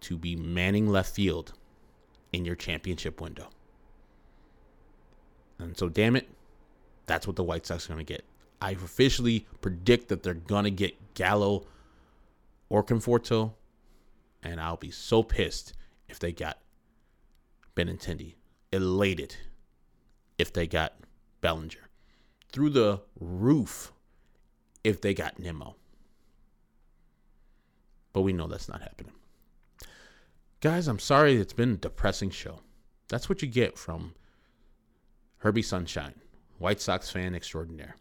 [0.00, 1.52] to be manning left field
[2.32, 3.48] in your championship window.
[5.58, 6.28] And so, damn it,
[7.06, 8.24] that's what the White Sox are going to get.
[8.60, 11.66] I officially predict that they're going to get Gallo
[12.68, 13.52] or Conforto,
[14.42, 15.74] and I'll be so pissed
[16.08, 16.58] if they got
[17.76, 18.34] Benintendi.
[18.72, 19.36] Elated
[20.38, 20.94] if they got
[21.42, 21.88] Bellinger.
[22.52, 23.92] Through the roof
[24.84, 25.76] if they got Nimmo.
[28.12, 29.14] But we know that's not happening.
[30.60, 32.60] Guys, I'm sorry it's been a depressing show.
[33.08, 34.14] That's what you get from
[35.38, 36.14] Herbie Sunshine,
[36.58, 37.96] White Sox fan extraordinaire.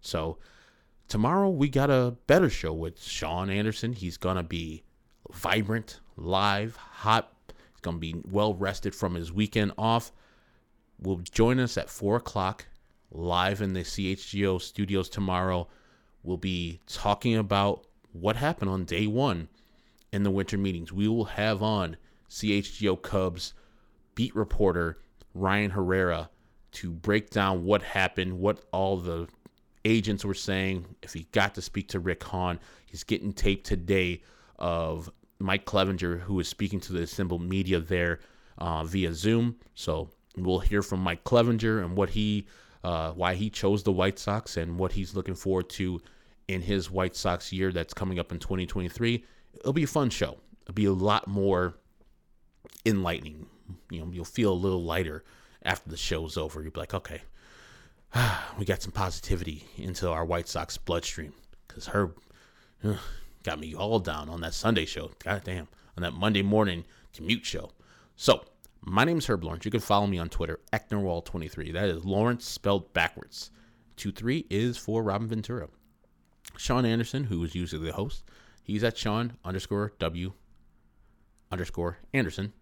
[0.00, 0.38] So,
[1.08, 3.92] tomorrow we got a better show with Sean Anderson.
[3.92, 4.82] He's going to be
[5.32, 7.32] vibrant, live, hot.
[7.48, 10.12] He's going to be well rested from his weekend off.
[11.00, 12.66] Will join us at 4 o'clock
[13.12, 15.68] live in the CHGO studios tomorrow.
[16.22, 19.48] We'll be talking about what happened on day one
[20.12, 20.92] in the winter meetings.
[20.92, 21.96] We will have on
[22.30, 23.54] CHGO Cubs
[24.14, 24.98] beat reporter
[25.34, 26.30] Ryan Herrera
[26.72, 29.28] to break down what happened, what all the
[29.84, 30.86] agents were saying.
[31.02, 34.22] If he got to speak to Rick Hahn, he's getting taped today
[34.58, 38.20] of Mike Clevinger, who is speaking to the assembled media there
[38.58, 39.56] uh, via Zoom.
[39.74, 42.46] So we'll hear from Mike Clevinger and what he,
[42.84, 46.00] uh, why he chose the White Sox and what he's looking forward to
[46.48, 49.24] in his White Sox year that's coming up in 2023.
[49.54, 50.38] It'll be a fun show.
[50.62, 51.74] It'll be a lot more
[52.84, 53.46] enlightening.
[53.90, 55.24] You know, you'll feel a little lighter
[55.62, 56.62] after the show's over.
[56.62, 57.22] You'll be like, okay,
[58.58, 61.32] we got some positivity into our White Sox bloodstream
[61.66, 62.18] because Herb
[62.84, 62.94] uh,
[63.42, 65.10] got me all down on that Sunday show.
[65.22, 67.70] God damn, on that Monday morning commute show.
[68.16, 68.44] So,
[68.84, 69.64] my name is Herb Lawrence.
[69.64, 71.72] You can follow me on Twitter, Ecnerwal23.
[71.72, 73.50] That is Lawrence spelled backwards.
[73.96, 75.68] 2 3 is for Robin Ventura.
[76.56, 78.24] Sean Anderson, who is usually the host,
[78.62, 80.32] he's at Sean underscore W
[81.50, 82.52] underscore Anderson.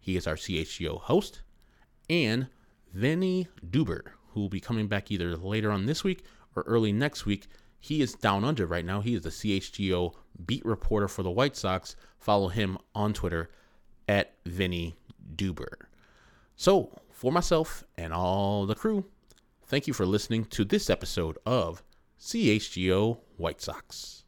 [0.00, 1.42] He is our CHGO host.
[2.10, 2.48] And
[2.92, 6.24] Vinny Duber, who will be coming back either later on this week
[6.56, 7.46] or early next week.
[7.78, 9.00] He is down under right now.
[9.00, 11.96] He is the CHGO beat reporter for the White Sox.
[12.18, 13.50] Follow him on Twitter
[14.08, 14.96] at Vinny
[15.34, 15.86] Duber.
[16.56, 19.04] So, for myself and all the crew,
[19.64, 21.82] thank you for listening to this episode of
[22.20, 24.21] CHGO White Sox.